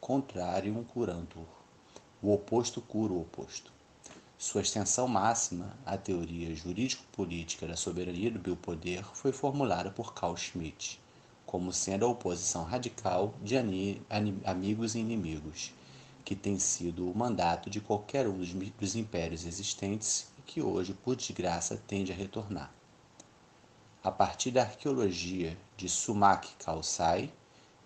contrarium 0.00 0.82
curantur. 0.82 1.46
O 2.22 2.32
oposto 2.32 2.80
cura 2.80 3.12
o 3.12 3.20
oposto. 3.20 3.70
Sua 4.40 4.60
extensão 4.60 5.08
máxima, 5.08 5.76
a 5.84 5.96
teoria 5.96 6.54
jurídico-política 6.54 7.66
da 7.66 7.74
soberania 7.74 8.30
do 8.30 8.38
biopoder, 8.38 9.04
foi 9.12 9.32
formulada 9.32 9.90
por 9.90 10.14
Carl 10.14 10.36
Schmitt, 10.36 11.00
como 11.44 11.72
sendo 11.72 12.06
a 12.06 12.08
oposição 12.08 12.62
radical 12.62 13.34
de 13.42 13.56
amigos 14.44 14.94
e 14.94 15.00
inimigos, 15.00 15.74
que 16.24 16.36
tem 16.36 16.56
sido 16.56 17.10
o 17.10 17.18
mandato 17.18 17.68
de 17.68 17.80
qualquer 17.80 18.28
um 18.28 18.38
dos 18.78 18.94
impérios 18.94 19.44
existentes 19.44 20.28
e 20.38 20.42
que 20.42 20.62
hoje, 20.62 20.94
por 20.94 21.16
desgraça, 21.16 21.82
tende 21.88 22.12
a 22.12 22.14
retornar. 22.14 22.72
A 24.04 24.12
partir 24.12 24.52
da 24.52 24.62
arqueologia 24.62 25.58
de 25.76 25.88
Sumak 25.88 26.48
Kalsai, 26.64 27.32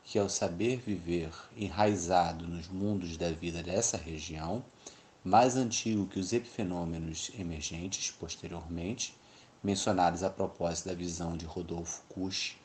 que 0.04 0.18
é 0.18 0.22
o 0.22 0.28
saber 0.28 0.82
viver 0.84 1.32
enraizado 1.56 2.46
nos 2.46 2.68
mundos 2.68 3.16
da 3.16 3.30
vida 3.30 3.62
dessa 3.62 3.96
região, 3.96 4.62
mais 5.24 5.56
antigo 5.56 6.06
que 6.06 6.18
os 6.18 6.32
epifenômenos 6.32 7.30
emergentes 7.38 8.11
posteriormente, 8.11 9.14
mencionados 9.62 10.24
a 10.24 10.30
propósito 10.30 10.88
da 10.88 10.94
visão 10.94 11.37
de 11.37 11.46
Rodolfo 11.46 12.02
Kusch 12.08 12.56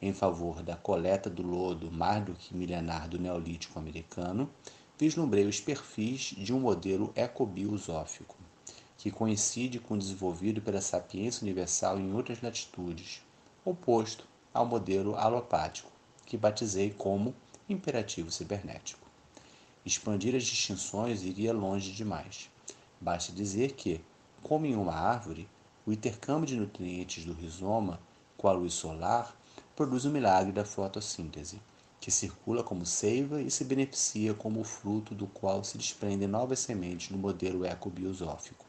em 0.00 0.14
favor 0.14 0.62
da 0.62 0.76
coleta 0.76 1.28
do 1.28 1.42
lodo 1.42 1.90
mais 1.90 2.24
do 2.24 2.32
que 2.32 2.56
milenar 2.56 3.06
do 3.06 3.18
Neolítico 3.18 3.78
americano, 3.78 4.50
vislumbrei 4.98 5.44
os 5.46 5.60
perfis 5.60 6.34
de 6.36 6.54
um 6.54 6.60
modelo 6.60 7.12
ecobiosófico, 7.14 8.36
que 8.96 9.10
coincide 9.10 9.78
com 9.78 9.94
o 9.94 9.98
desenvolvido 9.98 10.62
pela 10.62 10.80
sapiência 10.80 11.44
universal 11.44 11.98
em 11.98 12.14
outras 12.14 12.40
latitudes, 12.40 13.22
oposto 13.62 14.26
ao 14.54 14.64
modelo 14.64 15.16
alopático, 15.16 15.92
que 16.24 16.38
batizei 16.38 16.90
como 16.90 17.34
imperativo 17.68 18.30
cibernético. 18.30 19.05
Expandir 19.86 20.34
as 20.34 20.42
distinções 20.42 21.22
iria 21.22 21.52
longe 21.52 21.92
demais. 21.92 22.50
Basta 23.00 23.30
dizer 23.30 23.74
que, 23.74 24.00
como 24.42 24.66
em 24.66 24.74
uma 24.74 24.92
árvore, 24.92 25.48
o 25.86 25.92
intercâmbio 25.92 26.44
de 26.44 26.56
nutrientes 26.56 27.24
do 27.24 27.32
rizoma 27.32 28.00
com 28.36 28.48
a 28.48 28.52
luz 28.52 28.74
solar 28.74 29.36
produz 29.76 30.04
o 30.04 30.10
milagre 30.10 30.50
da 30.50 30.64
fotossíntese, 30.64 31.60
que 32.00 32.10
circula 32.10 32.64
como 32.64 32.84
seiva 32.84 33.40
e 33.40 33.48
se 33.48 33.62
beneficia 33.62 34.34
como 34.34 34.58
o 34.58 34.64
fruto 34.64 35.14
do 35.14 35.28
qual 35.28 35.62
se 35.62 35.78
desprendem 35.78 36.26
novas 36.26 36.58
sementes 36.58 37.10
no 37.10 37.16
modelo 37.16 37.64
ecobiosófico. 37.64 38.66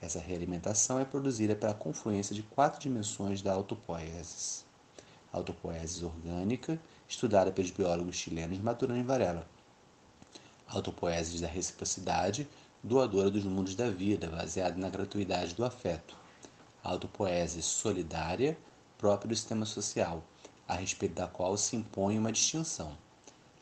Essa 0.00 0.18
realimentação 0.18 0.98
é 0.98 1.04
produzida 1.04 1.54
pela 1.54 1.74
confluência 1.74 2.34
de 2.34 2.42
quatro 2.42 2.80
dimensões 2.80 3.42
da 3.42 3.52
autopoiesis. 3.52 4.64
Autopoiesis 5.30 6.02
orgânica, 6.02 6.80
estudada 7.06 7.52
pelos 7.52 7.70
biólogos 7.70 8.16
chilenos 8.16 8.58
Maturana 8.60 9.04
Varela. 9.04 9.53
Autopoiesis 10.66 11.40
da 11.40 11.46
reciprocidade, 11.46 12.48
doadora 12.82 13.30
dos 13.30 13.44
mundos 13.44 13.74
da 13.74 13.90
vida, 13.90 14.28
baseada 14.28 14.76
na 14.76 14.88
gratuidade 14.88 15.54
do 15.54 15.64
afeto. 15.64 16.16
Autopoiesis 16.82 17.64
solidária, 17.64 18.58
própria 18.98 19.28
do 19.28 19.36
sistema 19.36 19.64
social, 19.64 20.22
a 20.66 20.74
respeito 20.74 21.14
da 21.14 21.26
qual 21.26 21.56
se 21.56 21.76
impõe 21.76 22.18
uma 22.18 22.32
distinção. 22.32 22.96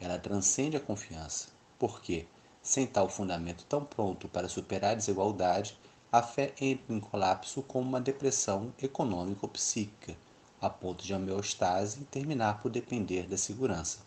Ela 0.01 0.19
transcende 0.19 0.77
a 0.77 0.81
confiança, 0.81 1.49
porque, 1.79 2.27
sem 2.63 2.87
tal 2.87 3.09
fundamento 3.09 3.65
tão 3.69 3.85
pronto 3.85 4.29
para 4.29 4.49
superar 4.49 4.93
a 4.93 4.97
desigualdade, 4.97 5.77
a 6.11 6.23
fé 6.23 6.53
entra 6.61 6.95
em 6.95 7.01
colapso 7.01 7.63
como 7.63 7.89
uma 7.89 8.01
depressão 8.01 8.73
econômico-psíquica, 8.83 10.17
a 10.61 10.69
ponto 10.69 11.05
de 11.05 11.13
a 11.13 11.17
homeostase 11.17 12.05
terminar 12.05 12.61
por 12.61 12.71
depender 12.71 13.27
da 13.27 13.37
segurança. 13.37 14.01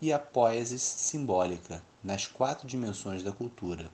E 0.00 0.12
a 0.12 0.18
poesis 0.18 0.82
simbólica, 0.82 1.82
nas 2.02 2.26
quatro 2.26 2.66
dimensões 2.66 3.22
da 3.22 3.32
cultura, 3.32 3.90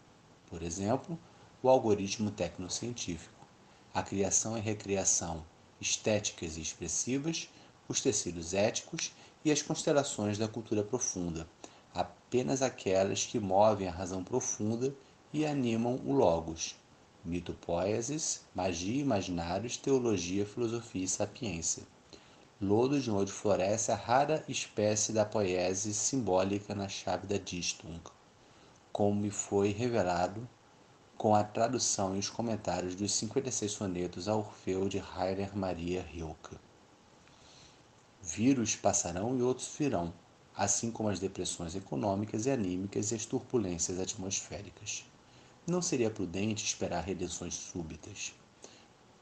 por 0.49 0.63
exemplo, 0.63 1.19
o 1.63 1.69
algoritmo 1.69 2.31
tecnocientífico, 2.31 3.47
a 3.93 4.03
criação 4.03 4.59
e 4.59 4.61
recriação 4.61 5.45
estéticas 5.81 6.57
e 6.57 6.61
expressivas, 6.63 7.49
os 7.89 8.01
tecidos 8.01 8.55
éticos 8.55 9.13
e 9.45 9.51
as 9.51 9.61
constelações 9.63 10.39
da 10.39 10.49
cultura 10.49 10.83
profunda, 10.83 11.47
apenas 11.93 12.63
aquelas 12.63 13.25
que 13.25 13.39
movem 13.39 13.89
a 13.89 13.93
razão 13.93 14.25
profunda 14.25 14.95
e 15.33 15.45
animam 15.45 16.01
o 16.05 16.13
logos. 16.13 16.77
Mito 17.25 17.55
poesis, 17.55 18.43
magia, 18.55 19.01
imaginários, 19.01 19.77
teologia, 19.77 20.47
filosofia 20.47 21.05
e 21.05 21.09
sapiência. 21.09 21.83
Lodo 22.67 22.99
de 22.99 23.11
onde 23.11 23.31
floresce 23.31 23.93
a 23.93 23.95
rara 23.95 24.43
espécie 24.49 25.13
da 25.13 25.27
poesia 25.27 25.93
simbólica 25.93 26.75
na 26.75 26.89
chave 26.89 27.27
da 27.27 27.37
Distung, 27.37 28.01
como 28.91 29.21
me 29.21 29.31
foi 29.31 29.69
revelado 29.69 30.49
com 31.15 31.35
a 31.35 31.45
tradução 31.45 32.17
e 32.17 32.19
os 32.19 32.31
comentários 32.31 32.95
dos 32.95 33.13
56 33.13 33.71
sonetos 33.71 34.29
a 34.29 34.35
Orfeu 34.35 34.89
de 34.89 34.97
Rainer 34.97 35.55
Maria 35.55 36.01
Rilke. 36.01 36.57
Vírus 38.23 38.75
passarão 38.75 39.37
e 39.37 39.43
outros 39.43 39.71
virão, 39.79 40.11
assim 40.57 40.91
como 40.91 41.11
as 41.11 41.21
depressões 41.21 41.75
econômicas 41.75 42.47
e 42.47 42.51
anímicas 42.51 43.13
e 43.13 43.15
as 43.15 43.27
turbulências 43.27 44.01
atmosféricas. 44.01 45.05
Não 45.67 45.83
seria 45.83 46.11
prudente 46.11 46.65
esperar 46.65 47.05
redenções 47.05 47.53
súbitas. 47.53 48.33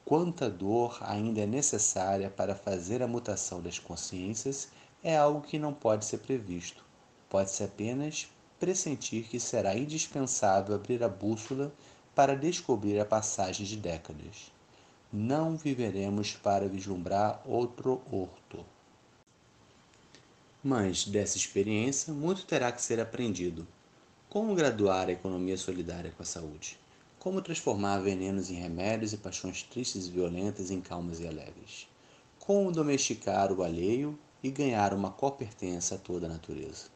Quanta 0.05 0.51
dor 0.51 0.99
ainda 1.01 1.41
é 1.41 1.47
necessária 1.47 2.29
para 2.29 2.55
fazer 2.55 3.03
a 3.03 3.07
mutação 3.07 3.63
das 3.63 3.79
consciências 3.79 4.69
é 5.03 5.17
algo 5.17 5.41
que 5.41 5.59
não 5.59 5.73
pode 5.73 6.05
ser 6.05 6.19
previsto. 6.19 6.85
Pode-se 7.31 7.63
apenas 7.63 8.29
pressentir 8.59 9.25
que 9.25 9.41
será 9.41 9.77
indispensável 9.77 10.75
abrir 10.75 11.03
a 11.03 11.09
bússola 11.09 11.73
para 12.15 12.37
descobrir 12.37 12.99
a 13.01 13.05
passagem 13.05 13.65
de 13.65 13.77
décadas. 13.77 14.53
Não 15.13 15.57
viveremos 15.57 16.35
para 16.35 16.69
vislumbrar 16.69 17.41
outro 17.45 18.03
horto. 18.11 18.65
Mas 20.63 21.05
dessa 21.05 21.37
experiência, 21.37 22.13
muito 22.13 22.45
terá 22.45 22.71
que 22.71 22.83
ser 22.83 23.01
aprendido. 23.01 23.67
Como 24.29 24.55
graduar 24.55 25.09
a 25.09 25.13
economia 25.13 25.57
solidária 25.57 26.13
com 26.17 26.23
a 26.23 26.27
saúde? 26.27 26.82
Como 27.23 27.41
transformar 27.41 28.01
venenos 28.01 28.51
em 28.51 28.55
remédios 28.55 29.13
e 29.13 29.17
paixões 29.17 29.63
tristes 29.63 30.09
e 30.09 30.11
violentas 30.11 30.73
em 30.73 30.81
calmas 30.81 31.21
e 31.21 31.29
alegres? 31.29 31.87
Como 32.41 32.73
domesticar 32.73 33.53
o 33.53 33.63
alheio 33.63 34.19
e 34.43 34.51
ganhar 34.51 34.93
uma 34.93 35.09
copertença 35.09 35.95
a 35.95 35.99
toda 35.99 36.27
a 36.27 36.29
natureza? 36.29 36.87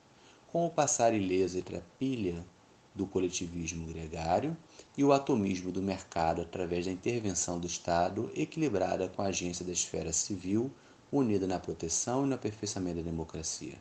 Como 0.50 0.68
passar 0.68 1.14
ileso 1.14 1.56
entre 1.56 1.76
a 1.76 1.82
pilha 1.96 2.44
do 2.92 3.06
coletivismo 3.06 3.86
gregário 3.86 4.56
e 4.96 5.04
o 5.04 5.12
atomismo 5.12 5.70
do 5.70 5.80
mercado 5.80 6.42
através 6.42 6.86
da 6.86 6.90
intervenção 6.90 7.60
do 7.60 7.68
Estado 7.68 8.28
equilibrada 8.34 9.06
com 9.06 9.22
a 9.22 9.26
agência 9.26 9.64
da 9.64 9.70
esfera 9.70 10.12
civil 10.12 10.72
unida 11.12 11.46
na 11.46 11.60
proteção 11.60 12.24
e 12.24 12.28
no 12.28 12.34
aperfeiçoamento 12.34 12.96
da 12.96 13.10
democracia. 13.10 13.78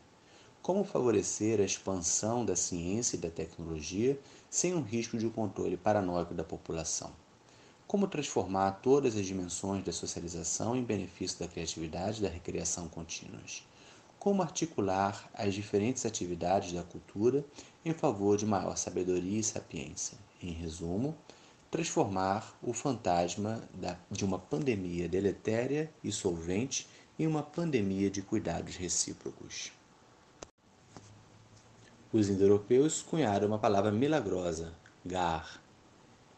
Como 0.62 0.84
favorecer 0.84 1.60
a 1.60 1.64
expansão 1.64 2.46
da 2.46 2.56
ciência 2.56 3.16
e 3.16 3.20
da 3.20 3.32
tecnologia 3.32 4.20
sem 4.56 4.74
o 4.74 4.80
risco 4.80 5.18
de 5.18 5.28
um 5.28 5.30
controle 5.30 5.76
paranoico 5.76 6.34
da 6.34 6.42
população? 6.42 7.12
Como 7.86 8.08
transformar 8.08 8.80
todas 8.82 9.18
as 9.18 9.26
dimensões 9.26 9.84
da 9.84 9.92
socialização 9.92 10.78
em 10.78 10.82
benefício 10.82 11.40
da 11.40 11.48
criatividade 11.48 12.20
e 12.20 12.22
da 12.24 12.30
recreação 12.30 12.88
contínuas? 12.88 13.68
Como 14.18 14.42
articular 14.42 15.30
as 15.34 15.54
diferentes 15.54 16.06
atividades 16.06 16.72
da 16.72 16.84
cultura 16.84 17.44
em 17.84 17.94
favor 17.94 18.38
de 18.38 18.46
maior 18.46 18.78
sabedoria 18.78 19.42
e 19.42 19.44
sapiência? 19.44 20.18
Em 20.42 20.54
resumo, 20.54 21.18
transformar 21.70 22.58
o 22.64 22.72
fantasma 22.72 23.62
de 24.10 24.24
uma 24.24 24.40
pandemia 24.40 25.10
deletéria 25.10 25.92
e 26.02 26.14
solvente 26.14 26.88
em 27.20 27.28
uma 27.28 27.44
pandemia 27.44 28.10
de 28.10 28.22
cuidados 28.22 28.78
recíprocos. 28.78 29.74
Os 32.16 32.30
indo-europeus 32.30 33.02
cunharam 33.02 33.46
uma 33.46 33.60
palavra 33.60 33.92
milagrosa, 33.92 34.74
gar. 35.06 35.62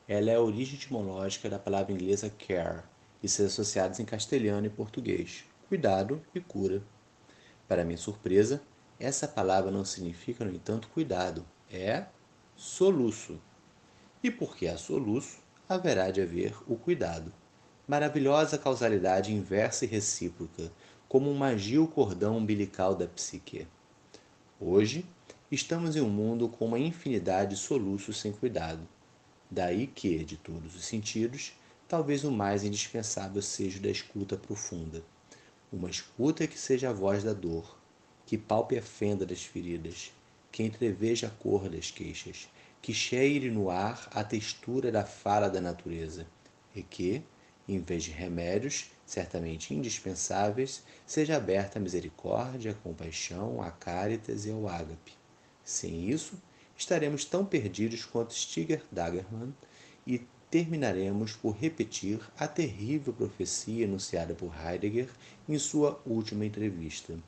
Ela 0.07 0.31
é 0.31 0.35
a 0.35 0.41
origem 0.41 0.73
etimológica 0.73 1.47
da 1.47 1.59
palavra 1.59 1.93
inglesa 1.93 2.31
care 2.31 2.81
e 3.21 3.29
seus 3.29 3.51
associados 3.51 3.99
em 3.99 4.03
castelhano 4.03 4.65
e 4.65 4.71
português, 4.71 5.45
cuidado 5.69 6.19
e 6.33 6.41
cura. 6.41 6.81
Para 7.67 7.85
minha 7.85 7.95
surpresa, 7.95 8.59
essa 8.99 9.27
palavra 9.27 9.69
não 9.69 9.85
significa, 9.85 10.43
no 10.43 10.51
entanto, 10.51 10.89
cuidado, 10.89 11.45
é 11.69 12.05
soluço. 12.55 13.39
E 14.23 14.31
porque 14.31 14.67
há 14.67 14.79
soluço, 14.79 15.37
haverá 15.69 16.09
de 16.09 16.21
haver 16.21 16.55
o 16.67 16.75
cuidado. 16.75 17.31
Maravilhosa 17.87 18.57
causalidade 18.57 19.31
inversa 19.31 19.85
e 19.85 19.87
recíproca, 19.87 20.71
como 21.07 21.29
um 21.29 21.37
magio 21.37 21.87
cordão 21.87 22.35
umbilical 22.35 22.95
da 22.95 23.05
psique. 23.05 23.67
Hoje, 24.59 25.05
estamos 25.49 25.95
em 25.95 26.01
um 26.01 26.10
mundo 26.10 26.49
com 26.49 26.65
uma 26.65 26.77
infinidade 26.77 27.51
de 27.51 27.62
soluços 27.62 28.19
sem 28.19 28.33
cuidado. 28.33 28.86
Daí 29.49 29.88
que, 29.88 30.25
de 30.25 30.36
todos 30.36 30.75
os 30.75 30.83
sentidos, 30.83 31.53
talvez 31.88 32.25
o 32.25 32.31
mais 32.31 32.65
indispensável 32.65 33.41
seja 33.41 33.79
o 33.79 33.81
da 33.81 33.89
escuta 33.89 34.36
profunda. 34.36 35.01
Uma 35.71 35.89
escuta 35.89 36.47
que 36.47 36.60
seja 36.60 36.89
a 36.89 36.93
voz 36.93 37.23
da 37.23 37.31
dor, 37.31 37.77
que 38.25 38.38
palpe 38.38 38.77
a 38.77 38.81
fenda 38.81 39.25
das 39.25 39.43
feridas, 39.43 40.12
que 40.51 40.63
entreveja 40.63 41.27
a 41.27 41.29
cor 41.29 41.69
das 41.69 41.91
queixas, 41.91 42.49
que 42.81 42.93
cheire 42.93 43.49
no 43.49 43.69
ar 43.69 44.10
a 44.12 44.25
textura 44.25 44.91
da 44.91 45.05
fala 45.05 45.49
da 45.49 45.62
natureza, 45.62 46.27
e 46.75 46.83
que, 46.83 47.23
em 47.67 47.79
vez 47.79 48.03
de 48.03 48.12
remédios, 48.12 48.91
certamente 49.05 49.73
indispensáveis, 49.73 50.83
seja 51.05 51.38
aberta 51.38 51.79
a 51.79 51.81
misericórdia, 51.81 52.71
a 52.71 52.75
compaixão, 52.75 53.62
a 53.62 53.71
caritas 53.71 54.45
e 54.45 54.51
ao 54.51 54.67
ágape. 54.67 55.16
Sem 55.67 56.10
isso, 56.10 56.41
estaremos 56.77 57.25
tão 57.25 57.45
perdidos 57.45 58.06
quanto 58.06 58.34
Stiger 58.34 58.82
Dagerman 58.89 59.53
e 60.08 60.21
terminaremos 60.49 61.34
por 61.34 61.58
repetir 61.58 62.21
a 62.39 62.47
terrível 62.47 63.12
profecia 63.12 63.84
enunciada 63.84 64.34
por 64.34 64.53
Heidegger 64.56 65.10
em 65.47 65.60
sua 65.60 66.01
última 66.06 66.45
entrevista, 66.45 67.19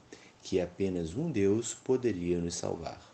que 0.41 0.61
apenas 0.61 1.15
um 1.15 1.29
Deus 1.29 1.73
poderia 1.73 2.39
nos 2.39 2.55
salvar. 2.55 3.08